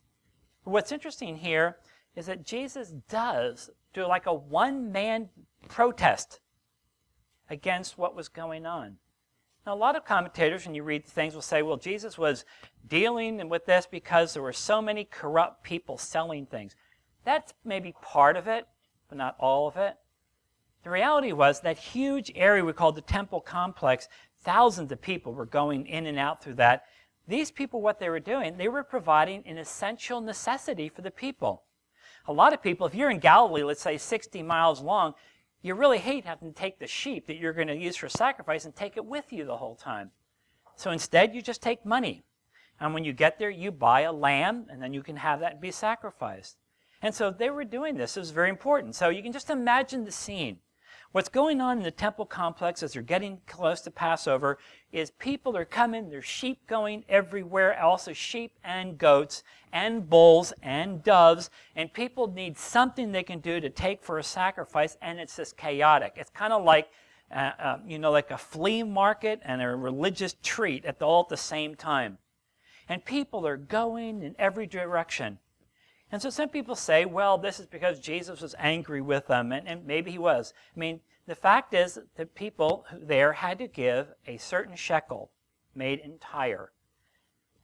But 0.64 0.70
what's 0.70 0.92
interesting 0.92 1.36
here 1.36 1.76
is 2.14 2.26
that 2.26 2.44
Jesus 2.44 2.92
does 3.08 3.70
do 3.92 4.06
like 4.06 4.26
a 4.26 4.34
one 4.34 4.92
man 4.92 5.28
protest 5.68 6.40
against 7.50 7.98
what 7.98 8.16
was 8.16 8.28
going 8.28 8.66
on. 8.66 8.96
Now, 9.66 9.74
a 9.74 9.76
lot 9.76 9.96
of 9.96 10.04
commentators, 10.04 10.64
when 10.64 10.74
you 10.74 10.84
read 10.84 11.04
things, 11.04 11.34
will 11.34 11.42
say, 11.42 11.62
well, 11.62 11.76
Jesus 11.76 12.16
was 12.16 12.44
dealing 12.86 13.48
with 13.48 13.66
this 13.66 13.86
because 13.86 14.32
there 14.32 14.42
were 14.42 14.52
so 14.52 14.80
many 14.80 15.04
corrupt 15.04 15.64
people 15.64 15.98
selling 15.98 16.46
things. 16.46 16.76
That's 17.24 17.52
maybe 17.64 17.92
part 18.00 18.36
of 18.36 18.46
it, 18.46 18.66
but 19.08 19.18
not 19.18 19.36
all 19.40 19.66
of 19.66 19.76
it. 19.76 19.96
The 20.86 20.92
reality 20.92 21.32
was 21.32 21.62
that 21.62 21.78
huge 21.78 22.30
area 22.36 22.64
we 22.64 22.72
called 22.72 22.94
the 22.94 23.00
temple 23.00 23.40
complex, 23.40 24.08
thousands 24.44 24.92
of 24.92 25.02
people 25.02 25.34
were 25.34 25.44
going 25.44 25.84
in 25.88 26.06
and 26.06 26.16
out 26.16 26.40
through 26.40 26.54
that. 26.54 26.84
These 27.26 27.50
people, 27.50 27.82
what 27.82 27.98
they 27.98 28.08
were 28.08 28.20
doing, 28.20 28.56
they 28.56 28.68
were 28.68 28.84
providing 28.84 29.42
an 29.46 29.58
essential 29.58 30.20
necessity 30.20 30.88
for 30.88 31.02
the 31.02 31.10
people. 31.10 31.64
A 32.28 32.32
lot 32.32 32.52
of 32.52 32.62
people, 32.62 32.86
if 32.86 32.94
you're 32.94 33.10
in 33.10 33.18
Galilee, 33.18 33.64
let's 33.64 33.82
say 33.82 33.98
60 33.98 34.44
miles 34.44 34.80
long, 34.80 35.14
you 35.60 35.74
really 35.74 35.98
hate 35.98 36.24
having 36.24 36.52
to 36.52 36.54
take 36.54 36.78
the 36.78 36.86
sheep 36.86 37.26
that 37.26 37.38
you're 37.38 37.52
going 37.52 37.66
to 37.66 37.74
use 37.74 37.96
for 37.96 38.08
sacrifice 38.08 38.64
and 38.64 38.76
take 38.76 38.96
it 38.96 39.04
with 39.04 39.32
you 39.32 39.44
the 39.44 39.56
whole 39.56 39.74
time. 39.74 40.12
So 40.76 40.92
instead, 40.92 41.34
you 41.34 41.42
just 41.42 41.62
take 41.62 41.84
money. 41.84 42.22
And 42.78 42.94
when 42.94 43.02
you 43.02 43.12
get 43.12 43.40
there, 43.40 43.50
you 43.50 43.72
buy 43.72 44.02
a 44.02 44.12
lamb, 44.12 44.66
and 44.70 44.80
then 44.80 44.94
you 44.94 45.02
can 45.02 45.16
have 45.16 45.40
that 45.40 45.60
be 45.60 45.72
sacrificed. 45.72 46.58
And 47.02 47.12
so 47.12 47.32
they 47.32 47.50
were 47.50 47.64
doing 47.64 47.96
this. 47.96 48.16
It 48.16 48.20
was 48.20 48.30
very 48.30 48.50
important. 48.50 48.94
So 48.94 49.08
you 49.08 49.24
can 49.24 49.32
just 49.32 49.50
imagine 49.50 50.04
the 50.04 50.12
scene. 50.12 50.60
What's 51.16 51.30
going 51.30 51.62
on 51.62 51.78
in 51.78 51.82
the 51.82 51.90
temple 51.90 52.26
complex 52.26 52.82
as 52.82 52.92
they're 52.92 53.00
getting 53.00 53.40
close 53.46 53.80
to 53.80 53.90
Passover 53.90 54.58
is 54.92 55.12
people 55.12 55.56
are 55.56 55.64
coming, 55.64 56.10
there's 56.10 56.26
sheep 56.26 56.66
going 56.66 57.06
everywhere, 57.08 57.82
also 57.82 58.12
sheep 58.12 58.52
and 58.62 58.98
goats 58.98 59.42
and 59.72 60.10
bulls 60.10 60.52
and 60.62 61.02
doves, 61.02 61.48
and 61.74 61.90
people 61.90 62.26
need 62.30 62.58
something 62.58 63.12
they 63.12 63.22
can 63.22 63.38
do 63.38 63.60
to 63.60 63.70
take 63.70 64.02
for 64.04 64.18
a 64.18 64.22
sacrifice, 64.22 64.98
and 65.00 65.18
it's 65.18 65.36
just 65.36 65.56
chaotic. 65.56 66.12
It's 66.16 66.28
kind 66.28 66.52
of 66.52 66.64
like 66.64 66.90
uh, 67.34 67.52
uh, 67.58 67.78
you 67.86 67.98
know, 67.98 68.10
like 68.10 68.30
a 68.30 68.36
flea 68.36 68.82
market 68.82 69.40
and 69.42 69.62
a 69.62 69.74
religious 69.74 70.36
treat 70.42 70.84
at 70.84 70.98
the, 70.98 71.06
all 71.06 71.22
at 71.22 71.30
the 71.30 71.36
same 71.38 71.76
time. 71.76 72.18
And 72.90 73.02
people 73.02 73.46
are 73.46 73.56
going 73.56 74.22
in 74.22 74.36
every 74.38 74.66
direction. 74.66 75.38
And 76.12 76.22
so 76.22 76.30
some 76.30 76.48
people 76.48 76.76
say, 76.76 77.04
well, 77.04 77.36
this 77.36 77.58
is 77.58 77.66
because 77.66 77.98
Jesus 77.98 78.40
was 78.40 78.54
angry 78.58 79.00
with 79.00 79.26
them, 79.26 79.50
and, 79.52 79.66
and 79.66 79.84
maybe 79.84 80.12
he 80.12 80.18
was. 80.18 80.54
I 80.74 80.78
mean, 80.78 81.00
the 81.26 81.34
fact 81.34 81.74
is 81.74 81.98
that 82.16 82.34
people 82.34 82.84
there 82.92 83.32
had 83.32 83.58
to 83.58 83.66
give 83.66 84.08
a 84.26 84.36
certain 84.36 84.76
shekel 84.76 85.32
made 85.74 85.98
in 85.98 86.18
Tyre. 86.18 86.70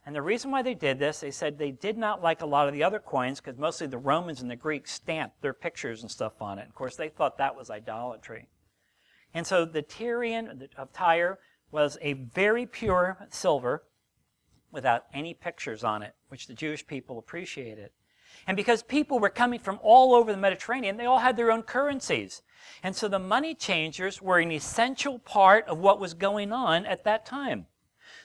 And 0.05 0.17
the 0.17 0.23
reason 0.23 0.51
why 0.51 0.63
they 0.63 0.75
did 0.75 0.99
this, 0.99 1.21
they 1.21 1.31
said 1.31 1.59
they 1.59 1.71
did 1.71 1.97
not 1.97 2.21
like 2.21 2.43
a 2.43 2.47
lot 2.47 2.67
of 2.67 2.75
the 2.75 2.83
other 2.83 2.99
coins 2.99 3.41
because 3.41 3.57
mostly 3.57 3.87
the 3.87 3.99
Romans 3.99 4.43
and 4.43 4.51
the 4.51 4.57
Greeks 4.57 4.93
stamped 4.93 5.41
their 5.41 5.55
pictures 5.55 6.03
and 6.03 6.11
stuff 6.11 6.43
on 6.43 6.59
it. 6.59 6.69
Of 6.69 6.75
course, 6.75 6.97
they 6.97 7.09
thought 7.09 7.39
that 7.39 7.57
was 7.57 7.71
idolatry. 7.71 8.49
And 9.33 9.47
so 9.47 9.65
the 9.65 9.83
Tyrian 9.83 10.69
of 10.77 10.93
Tyre 10.93 11.39
was 11.71 11.97
a 12.03 12.15
very 12.15 12.67
pure 12.67 13.17
silver 13.31 13.85
without 14.73 15.05
any 15.15 15.35
pictures 15.35 15.85
on 15.85 16.03
it, 16.03 16.15
which 16.29 16.49
the 16.49 16.55
Jewish 16.55 16.85
people 16.85 17.19
appreciated. 17.19 17.91
And 18.47 18.57
because 18.57 18.83
people 18.83 19.19
were 19.19 19.31
coming 19.31 19.61
from 19.61 19.79
all 19.83 20.15
over 20.15 20.33
the 20.33 20.39
Mediterranean, 20.39 20.97
they 20.97 21.07
all 21.07 21.19
had 21.19 21.37
their 21.37 21.53
own 21.53 21.63
currencies. 21.63 22.43
And 22.83 22.95
so 22.95 23.09
the 23.09 23.19
money 23.19 23.55
changers 23.55 24.21
were 24.21 24.39
an 24.39 24.53
essential 24.53 25.19
part 25.19 25.67
of 25.67 25.79
what 25.79 26.01
was 26.01 26.15
going 26.15 26.53
on 26.53 26.87
at 26.87 27.05
that 27.05 27.25
time. 27.27 27.67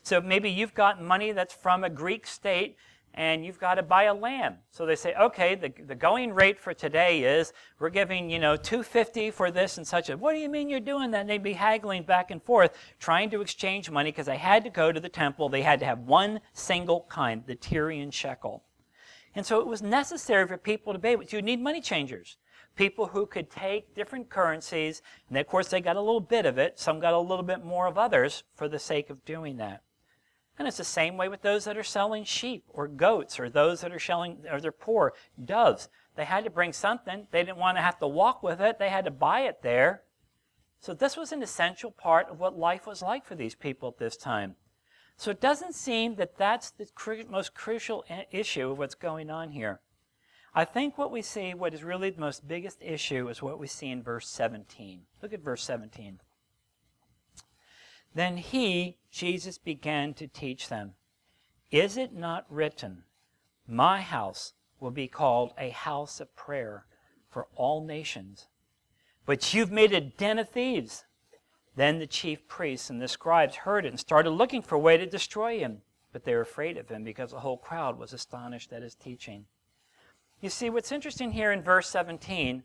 So 0.04 0.22
maybe 0.22 0.50
you've 0.50 0.74
got 0.74 1.02
money 1.02 1.32
that's 1.32 1.54
from 1.54 1.84
a 1.84 1.90
Greek 1.90 2.26
state 2.26 2.78
and 3.18 3.44
you've 3.44 3.60
got 3.60 3.76
to 3.76 3.84
buy 3.84 4.04
a 4.04 4.14
lamb. 4.14 4.58
So 4.70 4.86
they 4.86 4.96
say, 4.96 5.16
okay, 5.16 5.56
the, 5.56 5.74
the 5.88 5.96
going 5.96 6.34
rate 6.34 6.60
for 6.60 6.74
today 6.74 7.24
is 7.24 7.52
we're 7.80 7.90
giving, 7.90 8.30
you 8.30 8.38
know, 8.38 8.56
250 8.56 9.32
for 9.32 9.50
this 9.50 9.78
and 9.78 9.88
such. 9.88 10.10
What 10.10 10.34
do 10.34 10.40
you 10.40 10.48
mean 10.48 10.70
you're 10.70 10.80
doing 10.80 11.10
that? 11.12 11.22
And 11.22 11.30
they'd 11.30 11.42
be 11.42 11.54
haggling 11.54 12.04
back 12.04 12.30
and 12.30 12.42
forth, 12.44 12.78
trying 13.00 13.32
to 13.32 13.42
exchange 13.42 13.90
money 13.90 14.12
because 14.12 14.28
they 14.28 14.38
had 14.38 14.64
to 14.66 14.70
go 14.70 14.92
to 14.92 15.00
the 15.00 15.10
temple. 15.10 15.50
They 15.50 15.64
had 15.64 15.80
to 15.80 15.86
have 15.86 16.00
one 16.02 16.42
single 16.54 17.08
kind, 17.10 17.44
the 17.48 17.56
Tyrian 17.56 18.12
shekel. 18.12 18.64
And 19.36 19.46
so 19.46 19.60
it 19.60 19.68
was 19.68 19.82
necessary 19.82 20.48
for 20.48 20.58
people 20.58 20.94
to 20.94 21.00
be 21.00 21.10
able 21.10 21.26
to 21.26 21.42
need 21.42 21.62
money 21.62 21.82
changers. 21.82 22.38
People 22.76 23.08
who 23.08 23.26
could 23.26 23.50
take 23.50 23.96
different 23.96 24.30
currencies, 24.30 25.02
and 25.30 25.38
of 25.38 25.48
course 25.48 25.68
they 25.68 25.82
got 25.82 25.96
a 25.96 26.02
little 26.02 26.20
bit 26.20 26.46
of 26.46 26.58
it, 26.58 26.80
some 26.80 27.00
got 27.00 27.14
a 27.14 27.20
little 27.20 27.44
bit 27.44 27.64
more 27.64 27.88
of 27.88 27.98
others 27.98 28.44
for 28.56 28.68
the 28.68 28.80
sake 28.80 29.10
of 29.10 29.26
doing 29.26 29.58
that. 29.58 29.82
And 30.60 30.68
it's 30.68 30.78
the 30.78 30.84
same 30.84 31.18
way 31.18 31.30
with 31.30 31.42
those 31.42 31.66
that 31.66 31.78
are 31.78 31.84
selling 31.84 32.24
sheep 32.24 32.66
or 32.70 32.88
goats 32.88 33.40
or 33.40 33.50
those 33.50 33.82
that 33.82 33.92
are 33.92 34.00
selling, 34.00 34.40
or 34.52 34.60
they're 34.60 34.72
poor, 34.72 35.14
doves. 35.44 35.90
They 36.16 36.26
had 36.26 36.44
to 36.46 36.50
bring 36.50 36.74
something. 36.74 37.28
They 37.32 37.44
didn't 37.44 37.60
want 37.60 37.78
to 37.78 37.84
have 37.84 38.00
to 38.00 38.08
walk 38.08 38.42
with 38.42 38.60
it. 38.60 38.80
They 38.80 38.90
had 38.90 39.06
to 39.06 39.12
buy 39.12 39.42
it 39.42 39.62
there. 39.62 40.02
So 40.80 40.94
this 40.94 41.16
was 41.16 41.32
an 41.32 41.44
essential 41.44 41.92
part 41.92 42.28
of 42.30 42.40
what 42.40 42.58
life 42.58 42.88
was 42.88 43.02
like 43.02 43.26
for 43.26 43.36
these 43.36 43.56
people 43.56 43.90
at 43.90 44.00
this 44.00 44.18
time. 44.18 44.56
So 45.18 45.32
it 45.32 45.42
doesn't 45.42 45.74
seem 45.74 46.16
that 46.16 46.38
that's 46.38 46.70
the 46.70 46.88
most 47.28 47.56
crucial 47.56 48.06
issue 48.32 48.72
of 48.72 48.78
what's 48.78 48.96
going 48.96 49.32
on 49.32 49.50
here. 49.52 49.82
I 50.54 50.64
think 50.64 50.98
what 50.98 51.12
we 51.12 51.24
see, 51.24 51.54
what 51.54 51.74
is 51.74 51.84
really 51.84 52.12
the 52.12 52.22
most 52.22 52.48
biggest 52.48 52.82
issue, 52.82 53.28
is 53.28 53.42
what 53.42 53.60
we 53.60 53.68
see 53.68 53.90
in 53.90 54.04
verse 54.04 54.30
17. 54.30 55.02
Look 55.22 55.34
at 55.34 55.44
verse 55.44 55.64
17. 55.64 56.20
Then 58.14 58.38
he, 58.38 58.98
Jesus, 59.12 59.58
began 59.58 60.14
to 60.16 60.28
teach 60.28 60.70
them 60.70 60.94
Is 61.72 61.98
it 61.98 62.14
not 62.14 62.46
written, 62.50 63.04
My 63.68 64.02
house 64.02 64.54
will 64.80 64.92
be 64.92 65.08
called 65.08 65.54
a 65.58 65.70
house 65.70 66.20
of 66.20 66.36
prayer 66.36 66.86
for 67.30 67.48
all 67.56 67.84
nations? 67.84 68.48
But 69.26 69.54
you've 69.54 69.72
made 69.72 69.94
a 69.94 70.02
den 70.02 70.40
of 70.40 70.50
thieves. 70.50 71.06
Then 71.78 72.00
the 72.00 72.08
chief 72.08 72.48
priests 72.48 72.90
and 72.90 73.00
the 73.00 73.08
scribes 73.08 73.58
heard 73.58 73.86
it 73.86 73.90
and 73.90 74.00
started 74.00 74.32
looking 74.32 74.64
for 74.64 74.74
a 74.74 74.80
way 74.80 74.98
to 74.98 75.06
destroy 75.06 75.60
him. 75.60 75.84
But 76.12 76.24
they 76.24 76.34
were 76.34 76.42
afraid 76.42 76.76
of 76.76 76.90
him 76.90 77.04
because 77.04 77.30
the 77.30 77.42
whole 77.42 77.58
crowd 77.58 78.00
was 78.00 78.14
astonished 78.14 78.74
at 78.74 78.82
his 78.82 78.96
teaching. 78.96 79.46
You 80.42 80.50
see, 80.50 80.72
what's 80.72 80.92
interesting 80.92 81.32
here 81.32 81.52
in 81.52 81.62
verse 81.62 81.88
17 81.88 82.64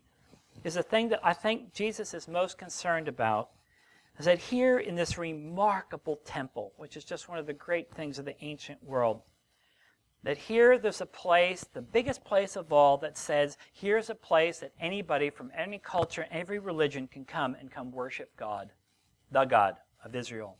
is 0.63 0.73
the 0.73 0.81
thing 0.81 1.09
that 1.09 1.19
I 1.23 1.33
think 1.33 1.75
Jesus 1.75 2.15
is 2.15 2.27
most 2.27 2.57
concerned 2.57 3.07
about 3.07 3.51
is 4.17 4.25
that 4.25 4.39
here 4.39 4.79
in 4.79 4.95
this 4.95 5.19
remarkable 5.19 6.19
temple, 6.25 6.73
which 6.77 6.97
is 6.97 7.05
just 7.05 7.29
one 7.29 7.37
of 7.37 7.45
the 7.45 7.53
great 7.53 7.93
things 7.93 8.17
of 8.17 8.25
the 8.25 8.43
ancient 8.43 8.83
world, 8.83 9.21
that 10.23 10.37
here 10.39 10.79
there's 10.79 11.01
a 11.01 11.05
place, 11.05 11.63
the 11.71 11.83
biggest 11.83 12.23
place 12.23 12.55
of 12.55 12.73
all, 12.73 12.97
that 12.97 13.15
says 13.19 13.59
here's 13.73 14.09
a 14.09 14.15
place 14.15 14.57
that 14.57 14.73
anybody 14.79 15.29
from 15.29 15.51
any 15.55 15.77
culture, 15.77 16.25
every 16.31 16.57
religion 16.57 17.07
can 17.07 17.25
come 17.25 17.53
and 17.53 17.69
come 17.69 17.91
worship 17.91 18.35
God 18.35 18.71
the 19.33 19.45
God 19.45 19.75
of 20.05 20.15
Israel. 20.15 20.57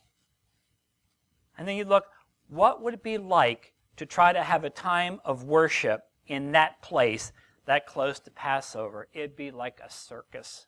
And 1.56 1.66
then 1.66 1.76
you 1.76 1.84
look, 1.84 2.04
what 2.48 2.82
would 2.82 2.94
it 2.94 3.02
be 3.02 3.18
like 3.18 3.72
to 3.96 4.06
try 4.06 4.32
to 4.32 4.42
have 4.42 4.64
a 4.64 4.70
time 4.70 5.20
of 5.24 5.44
worship 5.44 6.02
in 6.26 6.52
that 6.52 6.82
place 6.82 7.32
that 7.66 7.86
close 7.86 8.20
to 8.20 8.30
Passover, 8.30 9.08
it'd 9.12 9.36
be 9.36 9.50
like 9.50 9.80
a 9.84 9.90
circus. 9.90 10.66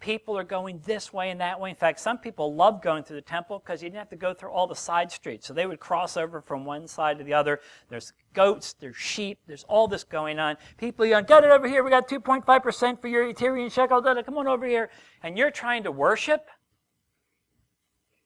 People 0.00 0.36
are 0.36 0.44
going 0.44 0.80
this 0.84 1.12
way 1.12 1.30
and 1.30 1.40
that 1.40 1.60
way. 1.60 1.70
In 1.70 1.76
fact, 1.76 2.00
some 2.00 2.18
people 2.18 2.56
love 2.56 2.82
going 2.82 3.04
through 3.04 3.16
the 3.16 3.22
temple 3.22 3.60
because 3.60 3.82
you 3.82 3.88
didn't 3.88 4.00
have 4.00 4.10
to 4.10 4.16
go 4.16 4.34
through 4.34 4.50
all 4.50 4.66
the 4.66 4.74
side 4.74 5.12
streets. 5.12 5.46
So 5.46 5.54
they 5.54 5.64
would 5.64 5.78
cross 5.78 6.16
over 6.16 6.40
from 6.40 6.64
one 6.64 6.88
side 6.88 7.18
to 7.18 7.24
the 7.24 7.34
other. 7.34 7.60
There's 7.88 8.12
goats, 8.34 8.72
there's 8.72 8.96
sheep, 8.96 9.38
there's 9.46 9.62
all 9.64 9.86
this 9.86 10.02
going 10.02 10.40
on. 10.40 10.56
People 10.76 11.06
yelling, 11.06 11.26
get 11.26 11.44
it 11.44 11.50
over 11.50 11.68
here. 11.68 11.84
We 11.84 11.90
got 11.90 12.08
2.5% 12.08 13.00
for 13.00 13.06
your 13.06 13.32
Tyrian 13.32 13.70
shekel. 13.70 14.02
Come 14.02 14.38
on 14.38 14.48
over 14.48 14.66
here. 14.66 14.90
And 15.22 15.38
you're 15.38 15.52
trying 15.52 15.84
to 15.84 15.92
worship. 15.92 16.48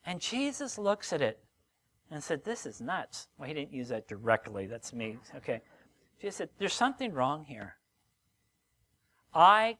And 0.07 0.21
Jesus 0.21 0.79
looks 0.79 1.13
at 1.13 1.21
it 1.21 1.41
and 2.11 2.23
said, 2.23 2.45
This 2.45 2.65
is 2.65 2.81
nuts. 2.81 3.29
Well, 3.37 3.49
he 3.49 3.55
didn't 3.55 3.73
use 3.73 3.89
that 3.89 4.09
directly. 4.09 4.67
That's 4.67 4.93
me. 4.93 5.19
Okay. 5.35 5.61
Jesus 6.21 6.37
said, 6.37 6.49
There's 6.59 6.73
something 6.73 7.13
wrong 7.13 7.45
here. 7.45 7.75
I, 9.37 9.77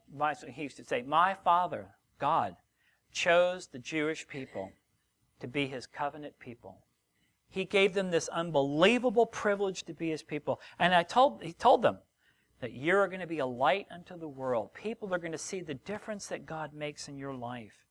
he 0.55 0.63
used 0.63 0.77
to 0.77 0.85
say, 0.85 1.01
my 1.01 1.35
father, 1.43 1.87
God, 2.19 2.57
chose 3.11 3.69
the 3.69 3.79
Jewish 3.79 4.29
people 4.29 4.71
to 5.41 5.49
be 5.49 5.67
his 5.67 5.87
covenant 5.87 6.39
people. 6.39 6.85
He 7.49 7.65
gave 7.65 7.95
them 7.95 8.11
this 8.11 8.29
unbelievable 8.29 9.25
privilege 9.25 9.85
to 9.85 9.95
be 9.95 10.11
his 10.11 10.23
people. 10.23 10.61
And 10.79 10.95
I 10.95 11.05
told, 11.05 11.43
he 11.43 11.55
told 11.55 11.81
them 11.81 11.99
that 12.61 12.75
you're 12.75 13.09
going 13.09 13.21
to 13.21 13.27
be 13.27 13.39
a 13.39 13.47
light 13.47 13.87
unto 13.91 14.19
the 14.19 14.29
world. 14.29 14.75
People 14.75 15.15
are 15.15 15.19
going 15.19 15.33
to 15.33 15.39
see 15.39 15.61
the 15.61 15.75
difference 15.75 16.27
that 16.27 16.45
God 16.45 16.75
makes 16.75 17.09
in 17.09 17.17
your 17.17 17.35
life. 17.35 17.86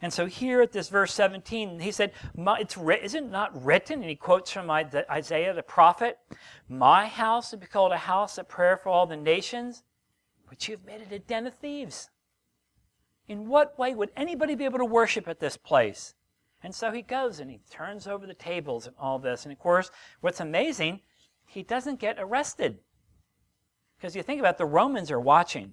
And 0.00 0.12
so 0.12 0.26
here 0.26 0.62
at 0.62 0.72
this 0.72 0.88
verse 0.88 1.12
17, 1.12 1.80
he 1.80 1.92
said, 1.92 2.12
it's, 2.36 2.76
Isn't 2.76 3.24
it 3.24 3.30
not 3.30 3.64
written? 3.64 4.00
And 4.00 4.08
he 4.08 4.16
quotes 4.16 4.50
from 4.50 4.70
Isaiah 4.70 5.54
the 5.54 5.62
prophet, 5.62 6.18
My 6.68 7.06
house 7.06 7.52
will 7.52 7.58
be 7.58 7.66
called 7.66 7.92
a 7.92 7.98
house 7.98 8.38
of 8.38 8.48
prayer 8.48 8.76
for 8.76 8.88
all 8.88 9.06
the 9.06 9.16
nations 9.16 9.84
but 10.52 10.68
you've 10.68 10.84
made 10.84 11.00
it 11.00 11.10
a 11.10 11.18
den 11.18 11.46
of 11.46 11.54
thieves. 11.54 12.10
In 13.26 13.48
what 13.48 13.78
way 13.78 13.94
would 13.94 14.10
anybody 14.14 14.54
be 14.54 14.66
able 14.66 14.80
to 14.80 14.84
worship 14.84 15.26
at 15.26 15.40
this 15.40 15.56
place? 15.56 16.12
And 16.62 16.74
so 16.74 16.92
he 16.92 17.00
goes 17.00 17.40
and 17.40 17.50
he 17.50 17.62
turns 17.70 18.06
over 18.06 18.26
the 18.26 18.34
tables 18.34 18.86
and 18.86 18.94
all 18.98 19.18
this. 19.18 19.46
And 19.46 19.52
of 19.52 19.58
course, 19.58 19.90
what's 20.20 20.40
amazing, 20.40 21.00
he 21.46 21.62
doesn't 21.62 22.00
get 22.00 22.16
arrested. 22.18 22.80
Because 23.96 24.14
you 24.14 24.22
think 24.22 24.40
about 24.40 24.56
it, 24.56 24.58
the 24.58 24.66
Romans 24.66 25.10
are 25.10 25.18
watching. 25.18 25.72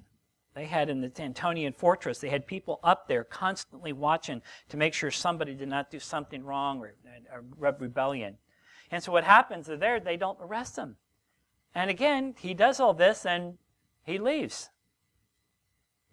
They 0.56 0.66
had 0.66 0.90
in 0.90 1.02
the 1.02 1.10
Antonian 1.10 1.74
fortress, 1.76 2.20
they 2.20 2.30
had 2.30 2.48
people 2.48 2.80
up 2.84 3.08
there 3.08 3.24
constantly 3.24 3.94
watching 3.94 4.42
to 4.70 4.78
make 4.78 4.94
sure 4.94 5.12
somebody 5.12 5.54
did 5.54 5.70
not 5.70 5.92
do 5.92 6.00
something 6.00 6.44
wrong 6.44 6.80
or, 6.80 6.96
uh, 7.06 7.38
or 7.38 7.76
rebellion. 7.80 8.38
And 8.92 9.04
so 9.04 9.12
what 9.12 9.24
happens 9.24 9.70
is 9.70 9.80
there, 9.80 10.00
they 10.00 10.18
don't 10.18 10.40
arrest 10.42 10.78
him. 10.78 10.96
And 11.76 11.90
again, 11.90 12.34
he 12.40 12.54
does 12.54 12.80
all 12.80 12.94
this 12.94 13.26
and 13.26 13.58
he 14.04 14.18
leaves. 14.18 14.70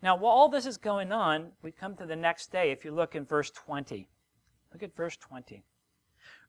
Now, 0.02 0.16
while 0.16 0.32
all 0.32 0.48
this 0.48 0.66
is 0.66 0.76
going 0.76 1.10
on, 1.10 1.52
we 1.62 1.72
come 1.72 1.96
to 1.96 2.06
the 2.06 2.16
next 2.16 2.52
day. 2.52 2.70
If 2.70 2.84
you 2.84 2.92
look 2.92 3.14
in 3.14 3.24
verse 3.24 3.50
20, 3.50 4.08
look 4.72 4.82
at 4.82 4.94
verse 4.94 5.16
20. 5.16 5.64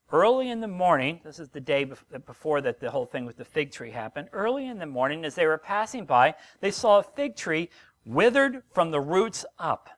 Early 0.09 0.49
in 0.49 0.61
the 0.61 0.67
morning, 0.67 1.19
this 1.25 1.37
is 1.37 1.49
the 1.49 1.59
day 1.59 1.83
before 1.83 2.61
that 2.61 2.79
the 2.79 2.91
whole 2.91 3.05
thing 3.05 3.25
with 3.25 3.35
the 3.35 3.43
fig 3.43 3.71
tree 3.71 3.91
happened. 3.91 4.29
Early 4.31 4.65
in 4.65 4.79
the 4.79 4.85
morning, 4.85 5.25
as 5.25 5.35
they 5.35 5.45
were 5.45 5.57
passing 5.57 6.05
by, 6.05 6.35
they 6.61 6.71
saw 6.71 6.99
a 6.99 7.03
fig 7.03 7.35
tree 7.35 7.69
withered 8.05 8.63
from 8.71 8.91
the 8.91 9.01
roots 9.01 9.45
up. 9.59 9.89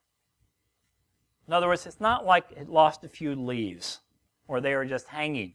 In 1.48 1.54
other 1.54 1.68
words, 1.68 1.86
it's 1.86 2.00
not 2.00 2.26
like 2.26 2.46
it 2.56 2.70
lost 2.70 3.04
a 3.04 3.10
few 3.10 3.36
leaves 3.36 4.00
or 4.48 4.60
they 4.60 4.76
were 4.76 4.86
just 4.86 5.08
hanging. 5.08 5.54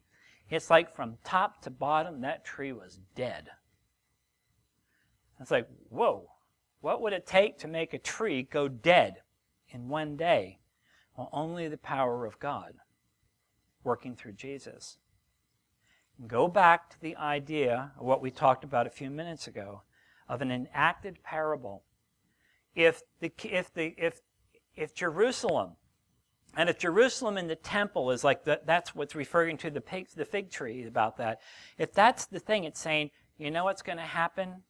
It's 0.48 0.70
like 0.70 0.94
from 0.94 1.18
top 1.24 1.60
to 1.62 1.70
bottom, 1.70 2.20
that 2.20 2.44
tree 2.44 2.72
was 2.72 3.00
dead. 3.16 3.48
It's 5.40 5.50
like, 5.50 5.68
whoa, 5.88 6.30
what 6.80 7.02
would 7.02 7.12
it 7.12 7.26
take 7.26 7.58
to 7.58 7.68
make 7.68 7.92
a 7.92 7.98
tree 7.98 8.44
go 8.44 8.68
dead 8.68 9.22
in 9.70 9.88
one 9.88 10.16
day? 10.16 10.60
Well, 11.16 11.28
only 11.32 11.66
the 11.66 11.76
power 11.76 12.24
of 12.24 12.38
God 12.38 12.74
working 13.84 14.16
through 14.16 14.32
Jesus. 14.32 14.98
Go 16.26 16.48
back 16.48 16.90
to 16.90 17.00
the 17.00 17.16
idea 17.16 17.92
of 17.98 18.06
what 18.06 18.22
we 18.22 18.30
talked 18.30 18.64
about 18.64 18.86
a 18.86 18.90
few 18.90 19.10
minutes 19.10 19.46
ago 19.46 19.82
of 20.28 20.40
an 20.40 20.50
enacted 20.50 21.22
parable. 21.22 21.84
If 22.74 23.02
the 23.20 23.32
if 23.44 23.72
the 23.72 23.94
if 23.98 24.20
if 24.74 24.94
Jerusalem 24.94 25.76
and 26.56 26.68
if 26.68 26.78
Jerusalem 26.78 27.36
and 27.36 27.50
the 27.50 27.56
temple 27.56 28.10
is 28.10 28.22
like 28.22 28.44
the, 28.44 28.60
that's 28.64 28.94
what's 28.94 29.14
referring 29.14 29.56
to 29.58 29.70
the 29.70 29.80
fig, 29.80 30.08
the 30.14 30.24
fig 30.24 30.50
tree 30.50 30.84
about 30.84 31.16
that. 31.16 31.40
If 31.78 31.92
that's 31.92 32.26
the 32.26 32.38
thing, 32.38 32.64
it's 32.64 32.80
saying, 32.80 33.10
you 33.38 33.50
know 33.50 33.64
what's 33.64 33.82
going 33.82 33.98
to 33.98 34.04
happen 34.04 34.62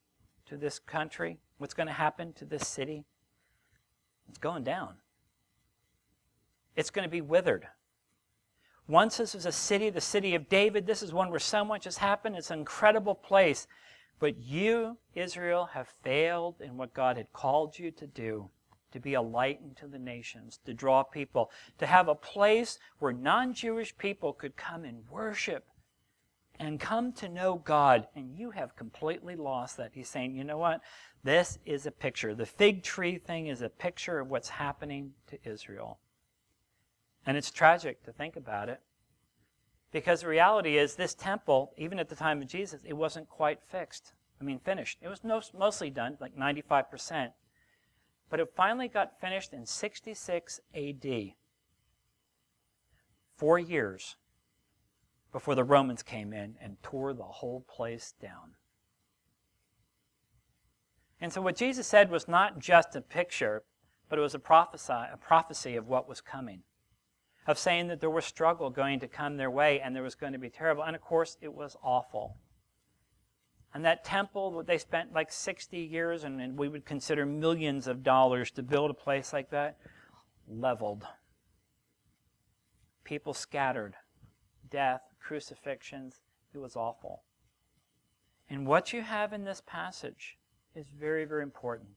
to 0.47 0.57
this 0.57 0.79
country, 0.79 1.39
what's 1.57 1.73
going 1.73 1.87
to 1.87 1.93
happen 1.93 2.33
to 2.33 2.45
this 2.45 2.67
city, 2.67 3.05
it's 4.27 4.39
going 4.39 4.63
down. 4.63 4.95
It's 6.75 6.89
going 6.89 7.05
to 7.05 7.11
be 7.11 7.21
withered. 7.21 7.67
Once 8.87 9.17
this 9.17 9.33
was 9.33 9.45
a 9.45 9.51
city, 9.51 9.89
the 9.89 10.01
city 10.01 10.35
of 10.35 10.47
David. 10.47 10.85
This 10.85 11.01
is 11.01 11.11
one 11.11 11.31
where 11.31 11.39
so 11.39 11.65
much 11.65 11.85
has 11.85 11.97
happened. 11.97 12.35
It's 12.35 12.51
an 12.51 12.59
incredible 12.59 13.15
place. 13.15 13.67
But 14.19 14.37
you, 14.37 14.97
Israel, 15.15 15.69
have 15.73 15.87
failed 16.03 16.61
in 16.61 16.77
what 16.77 16.93
God 16.93 17.17
had 17.17 17.33
called 17.33 17.77
you 17.77 17.91
to 17.91 18.07
do 18.07 18.49
to 18.91 18.99
be 18.99 19.15
a 19.15 19.21
light 19.21 19.59
unto 19.61 19.89
the 19.89 19.99
nations, 19.99 20.59
to 20.65 20.73
draw 20.73 21.03
people, 21.03 21.51
to 21.79 21.85
have 21.85 22.07
a 22.07 22.15
place 22.15 22.79
where 22.99 23.11
non 23.11 23.53
Jewish 23.53 23.97
people 23.97 24.31
could 24.31 24.55
come 24.55 24.85
and 24.85 25.03
worship 25.09 25.65
and 26.59 26.79
come 26.79 27.11
to 27.11 27.27
know 27.27 27.55
God, 27.55 28.07
and 28.15 28.37
you 28.37 28.51
have 28.51 28.77
completely 28.77 29.35
lost 29.35 29.75
that. 29.77 29.91
He's 29.93 30.07
saying, 30.07 30.35
you 30.35 30.45
know 30.45 30.57
what? 30.57 30.79
This 31.23 31.59
is 31.65 31.85
a 31.85 31.91
picture. 31.91 32.33
The 32.33 32.45
fig 32.45 32.83
tree 32.83 33.17
thing 33.17 33.47
is 33.47 33.61
a 33.61 33.67
picture 33.67 34.19
of 34.19 34.29
what's 34.29 34.47
happening 34.47 35.11
to 35.27 35.37
Israel. 35.43 35.99
And 37.25 37.37
it's 37.37 37.51
tragic 37.51 38.03
to 38.03 38.11
think 38.11 38.35
about 38.35 38.69
it. 38.69 38.81
Because 39.91 40.21
the 40.21 40.27
reality 40.27 40.77
is, 40.77 40.95
this 40.95 41.13
temple, 41.13 41.73
even 41.77 41.99
at 41.99 42.09
the 42.09 42.15
time 42.15 42.41
of 42.41 42.47
Jesus, 42.47 42.81
it 42.85 42.93
wasn't 42.93 43.29
quite 43.29 43.59
fixed. 43.63 44.13
I 44.39 44.43
mean, 44.43 44.59
finished. 44.59 44.99
It 45.01 45.07
was 45.07 45.23
mostly 45.53 45.89
done, 45.89 46.17
like 46.19 46.37
95%. 46.37 47.31
But 48.29 48.39
it 48.39 48.53
finally 48.55 48.87
got 48.87 49.19
finished 49.19 49.53
in 49.53 49.65
66 49.65 50.59
AD. 50.75 51.33
Four 53.37 53.59
years 53.59 54.17
before 55.31 55.55
the 55.55 55.63
Romans 55.63 56.03
came 56.03 56.33
in 56.33 56.55
and 56.61 56.81
tore 56.81 57.13
the 57.13 57.23
whole 57.23 57.65
place 57.67 58.13
down. 58.21 58.55
And 61.19 61.31
so 61.31 61.41
what 61.41 61.55
Jesus 61.55 61.87
said 61.87 62.11
was 62.11 62.27
not 62.27 62.59
just 62.59 62.95
a 62.95 63.01
picture, 63.01 63.63
but 64.09 64.19
it 64.19 64.21
was 64.21 64.35
a 64.35 64.39
prophecy, 64.39 64.93
a 64.93 65.17
prophecy 65.17 65.75
of 65.75 65.87
what 65.87 66.07
was 66.07 66.21
coming. 66.21 66.63
Of 67.47 67.59
saying 67.59 67.87
that 67.87 67.99
there 68.01 68.09
was 68.09 68.25
struggle 68.25 68.69
going 68.69 68.99
to 69.01 69.07
come 69.07 69.37
their 69.37 69.51
way 69.51 69.79
and 69.79 69.95
there 69.95 70.01
was 70.01 70.15
going 70.15 70.33
to 70.33 70.39
be 70.39 70.49
terrible. 70.49 70.83
And 70.83 70.95
of 70.95 71.01
course, 71.01 71.37
it 71.41 71.53
was 71.53 71.77
awful. 71.83 72.37
And 73.73 73.83
that 73.83 74.05
temple, 74.05 74.57
that 74.57 74.67
they 74.67 74.77
spent 74.77 75.13
like 75.13 75.31
60 75.31 75.77
years, 75.77 76.23
and, 76.23 76.39
and 76.39 76.57
we 76.57 76.69
would 76.69 76.85
consider 76.85 77.25
millions 77.25 77.87
of 77.87 78.03
dollars 78.03 78.49
to 78.51 78.63
build 78.63 78.89
a 78.89 78.93
place 78.93 79.33
like 79.33 79.49
that, 79.51 79.77
leveled. 80.47 81.05
People 83.03 83.33
scattered. 83.33 83.95
Death, 84.71 85.01
crucifixions. 85.19 86.21
It 86.53 86.59
was 86.59 86.75
awful. 86.75 87.23
And 88.49 88.65
what 88.65 88.93
you 88.93 89.01
have 89.01 89.33
in 89.33 89.43
this 89.43 89.61
passage 89.65 90.37
is 90.73 90.87
very, 90.97 91.25
very 91.25 91.43
important. 91.43 91.89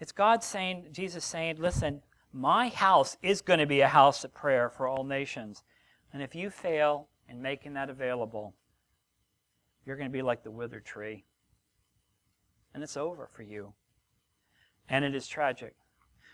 It's 0.00 0.12
God 0.12 0.42
saying, 0.42 0.88
Jesus 0.92 1.24
saying, 1.24 1.56
listen, 1.58 2.02
my 2.32 2.68
house 2.68 3.16
is 3.22 3.42
going 3.42 3.58
to 3.58 3.66
be 3.66 3.80
a 3.80 3.88
house 3.88 4.24
of 4.24 4.32
prayer 4.34 4.70
for 4.70 4.86
all 4.86 5.04
nations. 5.04 5.62
And 6.12 6.22
if 6.22 6.34
you 6.34 6.50
fail 6.50 7.08
in 7.28 7.42
making 7.42 7.74
that 7.74 7.90
available, 7.90 8.54
you're 9.84 9.96
going 9.96 10.08
to 10.08 10.12
be 10.12 10.22
like 10.22 10.42
the 10.42 10.50
withered 10.50 10.84
tree. 10.84 11.24
And 12.74 12.82
it's 12.82 12.96
over 12.96 13.28
for 13.32 13.42
you. 13.42 13.74
And 14.88 15.04
it 15.04 15.14
is 15.14 15.26
tragic. 15.26 15.74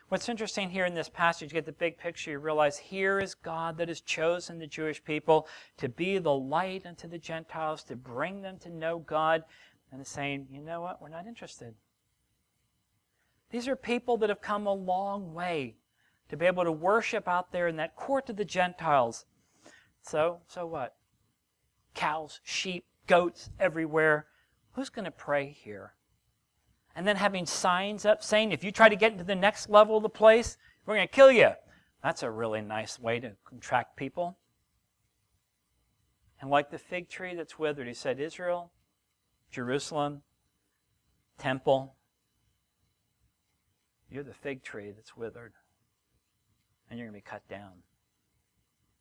What's 0.08 0.28
interesting 0.28 0.70
here 0.70 0.87
in 0.87 0.94
this 0.94 1.11
passage, 1.11 1.50
you 1.50 1.54
get 1.54 1.66
the 1.66 1.72
big 1.72 1.98
picture, 1.98 2.30
you 2.30 2.38
realize 2.38 2.78
here 2.78 3.20
is 3.20 3.34
God 3.34 3.76
that 3.76 3.88
has 3.88 4.00
chosen 4.00 4.58
the 4.58 4.66
Jewish 4.66 5.04
people 5.04 5.46
to 5.76 5.88
be 5.88 6.16
the 6.16 6.32
light 6.32 6.87
unto 6.87 7.06
the 7.06 7.18
Gentiles, 7.18 7.82
to 7.84 7.96
bring 7.96 8.40
them 8.40 8.56
to 8.61 8.70
know 8.70 9.00
God, 9.00 9.44
and 9.92 10.00
is 10.00 10.08
saying, 10.08 10.46
you 10.50 10.62
know 10.62 10.80
what, 10.80 11.02
we're 11.02 11.11
not 11.11 11.26
interested. 11.26 11.74
These 13.50 13.68
are 13.68 13.76
people 13.76 14.16
that 14.18 14.30
have 14.30 14.40
come 14.40 14.66
a 14.66 14.72
long 14.72 15.34
way 15.34 15.76
to 16.28 16.36
be 16.36 16.46
able 16.46 16.64
to 16.64 16.72
worship 16.72 17.26
out 17.26 17.52
there 17.52 17.68
in 17.68 17.76
that 17.76 17.96
court 17.96 18.28
of 18.28 18.36
the 18.36 18.44
Gentiles. 18.44 19.24
So, 20.02 20.40
so 20.46 20.66
what? 20.66 20.94
Cows, 21.94 22.40
sheep, 22.42 22.84
goats 23.06 23.50
everywhere. 23.58 24.26
Who's 24.72 24.90
going 24.90 25.06
to 25.06 25.10
pray 25.10 25.50
here? 25.50 25.94
and 26.98 27.06
then 27.06 27.14
having 27.14 27.46
signs 27.46 28.04
up 28.04 28.24
saying, 28.24 28.50
if 28.50 28.64
you 28.64 28.72
try 28.72 28.88
to 28.88 28.96
get 28.96 29.12
into 29.12 29.22
the 29.22 29.36
next 29.36 29.70
level 29.70 29.96
of 29.96 30.02
the 30.02 30.08
place, 30.08 30.58
we're 30.84 30.96
going 30.96 31.06
to 31.06 31.14
kill 31.14 31.30
you. 31.30 31.50
That's 32.02 32.24
a 32.24 32.30
really 32.30 32.60
nice 32.60 32.98
way 32.98 33.20
to 33.20 33.36
attract 33.56 33.96
people. 33.96 34.36
And 36.40 36.50
like 36.50 36.72
the 36.72 36.78
fig 36.78 37.08
tree 37.08 37.36
that's 37.36 37.56
withered, 37.56 37.86
he 37.86 37.94
said, 37.94 38.18
Israel, 38.18 38.72
Jerusalem, 39.48 40.22
temple. 41.38 41.94
You're 44.10 44.24
the 44.24 44.34
fig 44.34 44.64
tree 44.64 44.90
that's 44.90 45.16
withered, 45.16 45.52
and 46.90 46.98
you're 46.98 47.09
going 47.09 47.20
to 47.20 47.24
be 47.24 47.31
cut 47.31 47.46
down. 47.48 47.83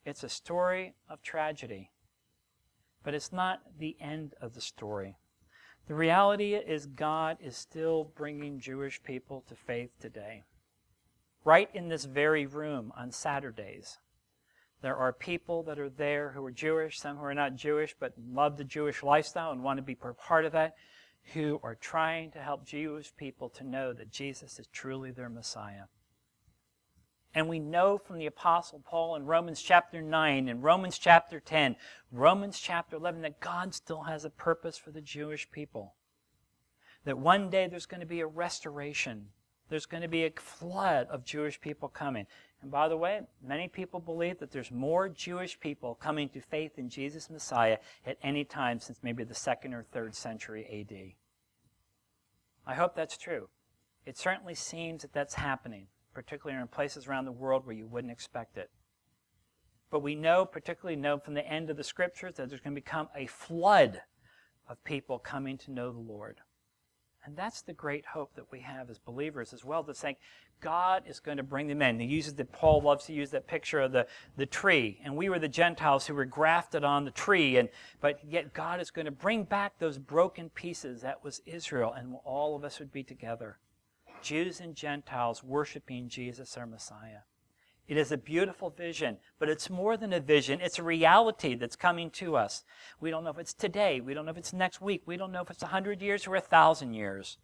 It's 0.05 0.23
a 0.23 0.29
story 0.29 0.93
of 1.09 1.21
tragedy, 1.21 1.91
but 3.03 3.13
it's 3.13 3.31
not 3.31 3.61
the 3.77 3.97
end 3.99 4.35
of 4.41 4.53
the 4.53 4.61
story. 4.61 5.17
The 5.87 5.95
reality 5.95 6.55
is, 6.55 6.85
God 6.85 7.37
is 7.41 7.55
still 7.55 8.11
bringing 8.15 8.59
Jewish 8.59 9.01
people 9.03 9.43
to 9.47 9.55
faith 9.55 9.91
today. 9.99 10.43
Right 11.45 11.69
in 11.73 11.87
this 11.87 12.03
very 12.05 12.45
room 12.45 12.91
on 12.97 13.11
Saturdays, 13.11 13.99
there 14.81 14.95
are 14.97 15.13
people 15.13 15.63
that 15.63 15.79
are 15.79 15.89
there 15.89 16.31
who 16.31 16.45
are 16.45 16.51
Jewish, 16.51 16.99
some 16.99 17.17
who 17.17 17.23
are 17.23 17.33
not 17.33 17.55
Jewish, 17.55 17.95
but 17.99 18.13
love 18.29 18.57
the 18.57 18.63
Jewish 18.63 19.01
lifestyle 19.01 19.51
and 19.51 19.63
want 19.63 19.77
to 19.77 19.83
be 19.83 19.95
part 19.95 20.45
of 20.45 20.51
that, 20.51 20.75
who 21.33 21.59
are 21.63 21.75
trying 21.75 22.31
to 22.31 22.39
help 22.39 22.65
Jewish 22.65 23.15
people 23.17 23.49
to 23.49 23.63
know 23.63 23.91
that 23.93 24.11
Jesus 24.11 24.59
is 24.59 24.67
truly 24.67 25.11
their 25.11 25.29
Messiah. 25.29 25.83
And 27.33 27.47
we 27.47 27.59
know 27.59 27.97
from 27.97 28.17
the 28.17 28.25
Apostle 28.25 28.81
Paul 28.83 29.15
in 29.15 29.25
Romans 29.25 29.61
chapter 29.61 30.01
9, 30.01 30.47
in 30.47 30.61
Romans 30.61 30.97
chapter 30.97 31.39
10, 31.39 31.75
Romans 32.11 32.59
chapter 32.59 32.95
11, 32.95 33.21
that 33.21 33.39
God 33.39 33.73
still 33.73 34.03
has 34.03 34.25
a 34.25 34.29
purpose 34.29 34.77
for 34.77 34.91
the 34.91 35.01
Jewish 35.01 35.49
people. 35.51 35.93
That 37.05 37.17
one 37.17 37.49
day 37.49 37.67
there's 37.67 37.85
going 37.85 38.01
to 38.01 38.07
be 38.07 38.21
a 38.21 38.27
restoration. 38.27 39.27
There's 39.69 39.85
going 39.85 40.01
to 40.01 40.07
be 40.07 40.25
a 40.25 40.31
flood 40.31 41.07
of 41.09 41.25
Jewish 41.25 41.59
people 41.59 41.89
coming. 41.89 42.25
And 42.61 42.71
by 42.71 42.87
the 42.87 42.97
way, 42.97 43.21
many 43.45 43.67
people 43.67 43.99
believe 43.99 44.39
that 44.39 44.51
there's 44.51 44.71
more 44.71 45.07
Jewish 45.09 45.59
people 45.59 45.95
coming 45.95 46.29
to 46.29 46.41
faith 46.41 46.77
in 46.77 46.89
Jesus 46.89 47.29
Messiah 47.29 47.77
at 48.05 48.17
any 48.23 48.43
time 48.43 48.79
since 48.79 48.99
maybe 49.03 49.23
the 49.23 49.35
second 49.35 49.73
or 49.73 49.83
third 49.83 50.15
century 50.15 50.65
AD. 50.65 51.13
I 52.65 52.75
hope 52.75 52.95
that's 52.95 53.17
true. 53.17 53.49
It 54.05 54.17
certainly 54.17 54.55
seems 54.55 55.01
that 55.03 55.13
that's 55.13 55.35
happening, 55.35 55.87
particularly 56.17 56.59
in 56.59 56.67
places 56.67 57.05
around 57.05 57.25
the 57.25 57.31
world 57.31 57.63
where 57.63 57.75
you 57.75 57.85
wouldn't 57.85 58.11
expect 58.11 58.57
it. 58.57 58.71
But 59.91 59.99
we 59.99 60.15
know, 60.15 60.45
particularly 60.45 60.95
know 60.95 61.19
from 61.19 61.35
the 61.35 61.47
end 61.47 61.69
of 61.69 61.77
the 61.77 61.83
scriptures, 61.83 62.33
that 62.37 62.49
there's 62.49 62.59
going 62.59 62.73
to 62.73 62.81
become 62.81 63.07
a 63.15 63.27
flood 63.27 64.01
of 64.67 64.83
people 64.83 65.19
coming 65.19 65.59
to 65.59 65.71
know 65.71 65.91
the 65.91 65.99
Lord. 65.99 66.37
And 67.23 67.37
that's 67.37 67.61
the 67.61 67.73
great 67.73 68.03
hope 68.03 68.33
that 68.33 68.51
we 68.51 68.61
have 68.61 68.89
as 68.89 68.97
believers 68.97 69.53
as 69.53 69.63
well, 69.63 69.83
to 69.83 69.93
say 69.93 70.17
God 70.59 71.03
is 71.05 71.19
going 71.19 71.37
to 71.37 71.43
bring 71.43 71.67
them 71.67 71.83
in. 71.83 71.99
He 71.99 72.07
uses 72.07 72.33
that 72.33 72.51
Paul 72.51 72.81
loves 72.81 73.05
to 73.05 73.13
use 73.13 73.29
that 73.29 73.45
picture 73.45 73.81
of 73.81 73.91
the, 73.91 74.07
the 74.37 74.47
tree. 74.47 74.99
And 75.03 75.15
we 75.15 75.29
were 75.29 75.37
the 75.37 75.47
Gentiles 75.47 76.07
who 76.07 76.15
were 76.15 76.25
grafted 76.25 76.83
on 76.83 77.05
the 77.05 77.11
tree, 77.11 77.57
and 77.57 77.69
but 78.01 78.21
yet 78.27 78.55
God 78.55 78.81
is 78.81 78.89
going 78.89 79.05
to 79.05 79.11
bring 79.11 79.43
back 79.43 79.77
those 79.77 79.99
broken 79.99 80.49
pieces. 80.49 81.01
That 81.01 81.23
was 81.23 81.43
Israel, 81.45 81.93
and 81.93 82.15
all 82.25 82.55
of 82.55 82.63
us 82.63 82.79
would 82.79 82.91
be 82.91 83.03
together. 83.03 83.59
Jews 84.21 84.59
and 84.59 84.75
Gentiles 84.75 85.43
worshiping 85.43 86.09
Jesus 86.09 86.57
our 86.57 86.65
Messiah. 86.65 87.21
It 87.87 87.95
is 87.95 88.11
a 88.11 88.17
beautiful 88.17 88.69
vision, 88.69 89.17
but 89.39 89.47
it's 89.47 89.69
more 89.69 89.95
than 89.95 90.11
a 90.11 90.19
vision. 90.19 90.59
It's 90.61 90.77
a 90.77 90.83
reality 90.83 91.55
that's 91.55 91.77
coming 91.77 92.09
to 92.11 92.35
us. 92.35 92.63
We 92.99 93.09
don't 93.09 93.23
know 93.23 93.29
if 93.29 93.37
it's 93.37 93.53
today. 93.53 94.01
We 94.01 94.13
don't 94.13 94.25
know 94.25 94.31
if 94.31 94.37
it's 94.37 94.51
next 94.51 94.81
week. 94.81 95.03
We 95.05 95.15
don't 95.15 95.31
know 95.31 95.41
if 95.41 95.49
it's 95.49 95.63
a 95.63 95.67
hundred 95.67 96.01
years 96.01 96.27
or 96.27 96.35
a 96.35 96.41
thousand 96.41 96.93
years. 96.93 97.37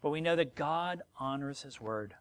But 0.00 0.10
we 0.10 0.20
know 0.20 0.36
that 0.36 0.54
God 0.54 1.02
honors 1.18 1.62
His 1.62 1.80
word. 1.80 2.14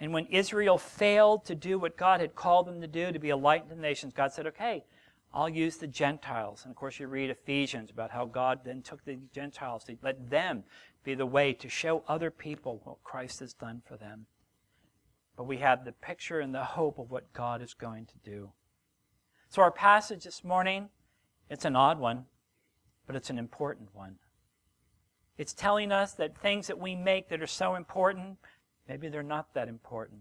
And 0.00 0.12
when 0.12 0.26
Israel 0.26 0.78
failed 0.78 1.44
to 1.46 1.54
do 1.56 1.78
what 1.78 1.96
God 1.96 2.20
had 2.20 2.36
called 2.36 2.66
them 2.66 2.80
to 2.80 2.86
do, 2.86 3.10
to 3.10 3.18
be 3.18 3.30
a 3.30 3.36
light 3.36 3.68
to 3.68 3.74
the 3.74 3.80
nations, 3.80 4.12
God 4.12 4.32
said, 4.32 4.46
okay, 4.46 4.84
I'll 5.32 5.48
use 5.48 5.78
the 5.78 5.88
Gentiles. 5.88 6.62
And 6.64 6.70
of 6.70 6.76
course, 6.76 7.00
you 7.00 7.08
read 7.08 7.30
Ephesians 7.30 7.90
about 7.90 8.12
how 8.12 8.24
God 8.24 8.60
then 8.64 8.82
took 8.82 9.04
the 9.04 9.18
Gentiles 9.32 9.82
to 9.84 9.96
let 10.00 10.30
them 10.30 10.62
be 11.04 11.14
the 11.14 11.26
way 11.26 11.52
to 11.52 11.68
show 11.68 12.02
other 12.08 12.30
people 12.30 12.80
what 12.84 13.02
Christ 13.04 13.40
has 13.40 13.52
done 13.52 13.82
for 13.86 13.96
them. 13.96 14.26
But 15.36 15.44
we 15.44 15.58
have 15.58 15.84
the 15.84 15.92
picture 15.92 16.40
and 16.40 16.54
the 16.54 16.64
hope 16.64 16.98
of 16.98 17.10
what 17.10 17.32
God 17.32 17.62
is 17.62 17.74
going 17.74 18.06
to 18.06 18.30
do. 18.30 18.50
So, 19.48 19.62
our 19.62 19.70
passage 19.70 20.24
this 20.24 20.42
morning, 20.42 20.88
it's 21.50 21.64
an 21.64 21.76
odd 21.76 21.98
one, 21.98 22.24
but 23.06 23.14
it's 23.14 23.30
an 23.30 23.38
important 23.38 23.90
one. 23.94 24.16
It's 25.36 25.52
telling 25.52 25.92
us 25.92 26.12
that 26.14 26.38
things 26.38 26.68
that 26.68 26.78
we 26.78 26.94
make 26.94 27.28
that 27.28 27.42
are 27.42 27.46
so 27.46 27.74
important, 27.74 28.38
maybe 28.88 29.08
they're 29.08 29.22
not 29.22 29.52
that 29.54 29.68
important. 29.68 30.20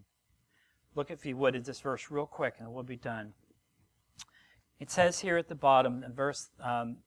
Look, 0.95 1.09
if 1.09 1.25
you 1.25 1.37
would, 1.37 1.55
at 1.55 1.65
this 1.65 1.79
verse 1.79 2.11
real 2.11 2.25
quick, 2.25 2.55
and 2.59 2.73
we'll 2.73 2.83
be 2.83 2.97
done. 2.97 3.33
It 4.79 4.91
says 4.91 5.19
here 5.19 5.37
at 5.37 5.47
the 5.47 5.55
bottom, 5.55 6.03
in 6.03 6.13
verse, 6.13 6.49
um, 6.59 6.97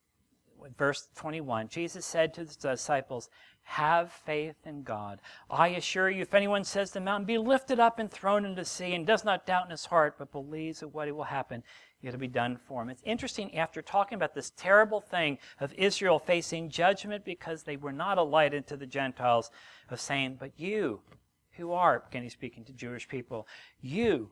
verse 0.76 1.08
21, 1.16 1.68
Jesus 1.68 2.04
said 2.04 2.34
to 2.34 2.44
the 2.44 2.54
disciples, 2.54 3.28
have 3.68 4.12
faith 4.12 4.54
in 4.64 4.84
God. 4.84 5.20
I 5.50 5.68
assure 5.70 6.08
you, 6.08 6.22
if 6.22 6.34
anyone 6.34 6.62
says 6.62 6.92
the 6.92 7.00
mountain, 7.00 7.26
Be 7.26 7.36
lifted 7.36 7.80
up 7.80 7.98
and 7.98 8.08
thrown 8.08 8.44
into 8.44 8.62
the 8.62 8.64
sea, 8.64 8.94
and 8.94 9.04
does 9.04 9.24
not 9.24 9.44
doubt 9.44 9.64
in 9.64 9.72
his 9.72 9.86
heart, 9.86 10.14
but 10.18 10.30
believes 10.30 10.80
that 10.80 10.94
what 10.94 11.08
it 11.08 11.16
will 11.16 11.24
happen, 11.24 11.64
it'll 12.00 12.20
be 12.20 12.28
done 12.28 12.58
for 12.68 12.80
him. 12.80 12.90
It's 12.90 13.02
interesting, 13.04 13.58
after 13.58 13.82
talking 13.82 14.14
about 14.14 14.34
this 14.34 14.52
terrible 14.56 15.00
thing 15.00 15.38
of 15.58 15.74
Israel 15.74 16.20
facing 16.20 16.70
judgment 16.70 17.24
because 17.24 17.64
they 17.64 17.76
were 17.76 17.92
not 17.92 18.18
a 18.18 18.22
light 18.22 18.54
unto 18.54 18.76
the 18.76 18.86
Gentiles, 18.86 19.50
of 19.90 20.00
saying, 20.00 20.36
But 20.38 20.52
you, 20.56 21.00
who 21.56 21.72
are, 21.72 22.04
again, 22.08 22.22
he's 22.22 22.34
speaking 22.34 22.64
to 22.66 22.72
Jewish 22.72 23.08
people, 23.08 23.48
you 23.80 24.30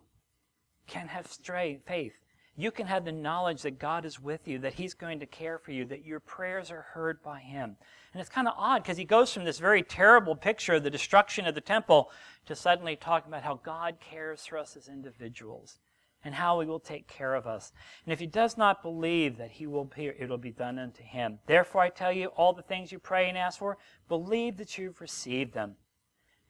can 0.87 1.09
have 1.09 1.27
straight 1.27 1.85
faith. 1.85 2.15
You 2.57 2.71
can 2.71 2.87
have 2.87 3.05
the 3.05 3.13
knowledge 3.13 3.63
that 3.63 3.79
God 3.79 4.05
is 4.05 4.21
with 4.21 4.47
you, 4.47 4.59
that 4.61 4.75
He's 4.75 4.95
going 4.95 5.21
to 5.21 5.27
care 5.27 5.59
for 5.59 5.73
you, 5.73 5.85
that 5.87 6.05
your 6.05 6.21
prayers 6.21 6.71
are 6.71 6.87
heard 6.93 7.23
by 7.23 7.41
Him. 7.41 7.77
And 8.13 8.21
it's 8.21 8.31
kind 8.31 8.47
of 8.47 8.55
odd 8.57 8.85
because 8.85 8.97
he 8.97 9.05
goes 9.05 9.33
from 9.33 9.45
this 9.45 9.59
very 9.59 9.83
terrible 9.83 10.37
picture 10.37 10.75
of 10.75 10.85
the 10.85 10.91
destruction 10.91 11.47
of 11.47 11.57
the 11.57 11.61
temple 11.61 12.13
to 12.47 12.55
suddenly 12.55 12.95
talking 12.95 13.29
about 13.29 13.43
how 13.43 13.57
God 13.57 13.97
cares 13.99 14.47
for 14.47 14.57
us 14.57 14.77
as 14.77 14.87
individuals 14.87 15.79
and 16.25 16.37
how 16.37 16.61
he 16.61 16.67
will 16.67 16.79
take 16.79 17.09
care 17.09 17.35
of 17.35 17.47
us. 17.47 17.73
And 18.07 18.13
if 18.13 18.21
he 18.21 18.27
does 18.27 18.57
not 18.57 18.83
believe 18.83 19.37
that 19.37 19.51
he 19.51 19.67
will 19.67 19.85
be, 19.85 20.07
it 20.07 20.29
will 20.29 20.39
be 20.39 20.53
done 20.53 20.79
unto 20.79 21.03
him. 21.03 21.41
Therefore 21.47 21.83
I 21.83 21.91
tell 21.91 22.13
you, 22.13 22.29
all 22.29 22.53
the 22.53 22.63
things 22.63 22.93
you 22.93 23.01
pray 23.01 23.29
and 23.29 23.37
ask 23.37 23.59
for, 23.59 23.79
believe 24.09 24.57
that 24.59 24.79
you've 24.79 25.01
received 25.01 25.55
them. 25.55 25.75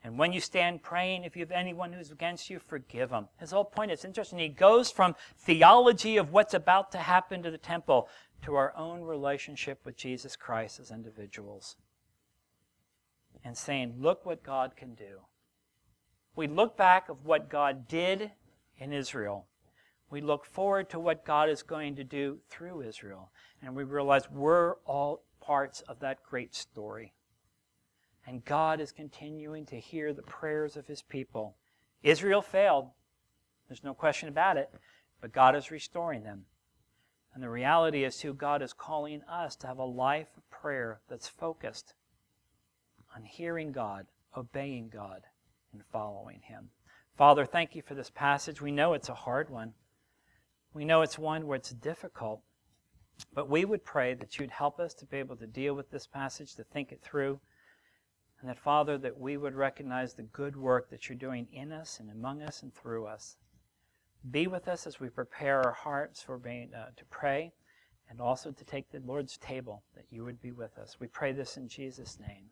And 0.04 0.18
when 0.18 0.34
you 0.34 0.40
stand 0.40 0.82
praying, 0.82 1.24
if 1.24 1.34
you 1.34 1.40
have 1.40 1.50
anyone 1.50 1.90
who's 1.90 2.10
against 2.10 2.50
you, 2.50 2.58
forgive 2.58 3.08
them. 3.08 3.28
His 3.40 3.52
whole 3.52 3.64
point 3.64 3.90
is 3.90 4.04
interesting. 4.04 4.38
He 4.38 4.48
goes 4.48 4.90
from 4.90 5.16
theology 5.38 6.18
of 6.18 6.30
what's 6.30 6.52
about 6.52 6.92
to 6.92 6.98
happen 6.98 7.42
to 7.42 7.50
the 7.50 7.56
temple 7.56 8.08
to 8.42 8.54
our 8.54 8.76
own 8.76 9.00
relationship 9.00 9.80
with 9.86 9.96
Jesus 9.96 10.36
Christ 10.36 10.78
as 10.78 10.90
individuals 10.90 11.76
and 13.42 13.56
saying, 13.56 13.94
look 13.98 14.26
what 14.26 14.42
God 14.42 14.76
can 14.76 14.94
do. 14.94 15.20
We 16.36 16.48
look 16.48 16.76
back 16.76 17.08
of 17.08 17.24
what 17.24 17.48
God 17.48 17.88
did 17.88 18.30
in 18.76 18.92
Israel. 18.92 19.46
We 20.10 20.20
look 20.20 20.44
forward 20.44 20.90
to 20.90 21.00
what 21.00 21.24
God 21.24 21.48
is 21.48 21.62
going 21.62 21.96
to 21.96 22.04
do 22.04 22.40
through 22.50 22.82
Israel. 22.82 23.30
And 23.62 23.74
we 23.74 23.84
realize 23.84 24.30
we're 24.30 24.74
all 24.84 25.22
parts 25.40 25.80
of 25.82 26.00
that 26.00 26.22
great 26.22 26.54
story. 26.54 27.14
And 28.26 28.44
God 28.44 28.80
is 28.80 28.92
continuing 28.92 29.66
to 29.66 29.78
hear 29.78 30.12
the 30.12 30.22
prayers 30.22 30.76
of 30.76 30.86
his 30.86 31.02
people. 31.02 31.56
Israel 32.02 32.42
failed. 32.42 32.88
There's 33.68 33.84
no 33.84 33.94
question 33.94 34.28
about 34.28 34.56
it. 34.56 34.70
But 35.20 35.32
God 35.32 35.56
is 35.56 35.70
restoring 35.70 36.22
them. 36.22 36.44
And 37.34 37.42
the 37.42 37.50
reality 37.50 38.04
is, 38.04 38.16
too, 38.16 38.32
God 38.32 38.62
is 38.62 38.72
calling 38.72 39.22
us 39.22 39.56
to 39.56 39.66
have 39.66 39.78
a 39.78 39.84
life 39.84 40.28
of 40.36 40.48
prayer 40.50 41.00
that's 41.08 41.26
focused 41.26 41.94
on 43.14 43.24
hearing 43.24 43.72
God, 43.72 44.06
obeying 44.36 44.88
God, 44.88 45.22
and 45.72 45.82
following 45.92 46.40
Him. 46.42 46.70
Father, 47.16 47.44
thank 47.44 47.74
you 47.74 47.82
for 47.82 47.94
this 47.94 48.10
passage. 48.10 48.60
We 48.60 48.70
know 48.70 48.92
it's 48.92 49.08
a 49.08 49.14
hard 49.14 49.50
one. 49.50 49.74
We 50.72 50.84
know 50.84 51.02
it's 51.02 51.18
one 51.18 51.46
where 51.46 51.56
it's 51.56 51.70
difficult. 51.70 52.42
But 53.32 53.48
we 53.48 53.64
would 53.64 53.84
pray 53.84 54.14
that 54.14 54.38
you'd 54.38 54.50
help 54.50 54.80
us 54.80 54.94
to 54.94 55.06
be 55.06 55.18
able 55.18 55.36
to 55.36 55.46
deal 55.46 55.74
with 55.74 55.90
this 55.90 56.06
passage, 56.06 56.54
to 56.56 56.64
think 56.64 56.92
it 56.92 57.00
through. 57.02 57.40
And 58.44 58.50
that, 58.50 58.58
Father, 58.58 58.98
that 58.98 59.18
we 59.18 59.38
would 59.38 59.54
recognize 59.54 60.12
the 60.12 60.24
good 60.24 60.54
work 60.54 60.90
that 60.90 61.08
you're 61.08 61.16
doing 61.16 61.48
in 61.50 61.72
us 61.72 61.98
and 61.98 62.10
among 62.10 62.42
us 62.42 62.62
and 62.62 62.74
through 62.74 63.06
us. 63.06 63.38
Be 64.30 64.48
with 64.48 64.68
us 64.68 64.86
as 64.86 65.00
we 65.00 65.08
prepare 65.08 65.62
our 65.62 65.72
hearts 65.72 66.20
for 66.20 66.36
being, 66.36 66.74
uh, 66.74 66.90
to 66.94 67.04
pray 67.06 67.54
and 68.10 68.20
also 68.20 68.50
to 68.50 68.64
take 68.66 68.90
the 68.90 69.00
Lord's 69.00 69.38
table, 69.38 69.82
that 69.94 70.04
you 70.10 70.24
would 70.24 70.42
be 70.42 70.52
with 70.52 70.76
us. 70.76 71.00
We 71.00 71.06
pray 71.06 71.32
this 71.32 71.56
in 71.56 71.68
Jesus' 71.68 72.20
name. 72.20 72.50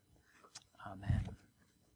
Amen. 0.86 1.28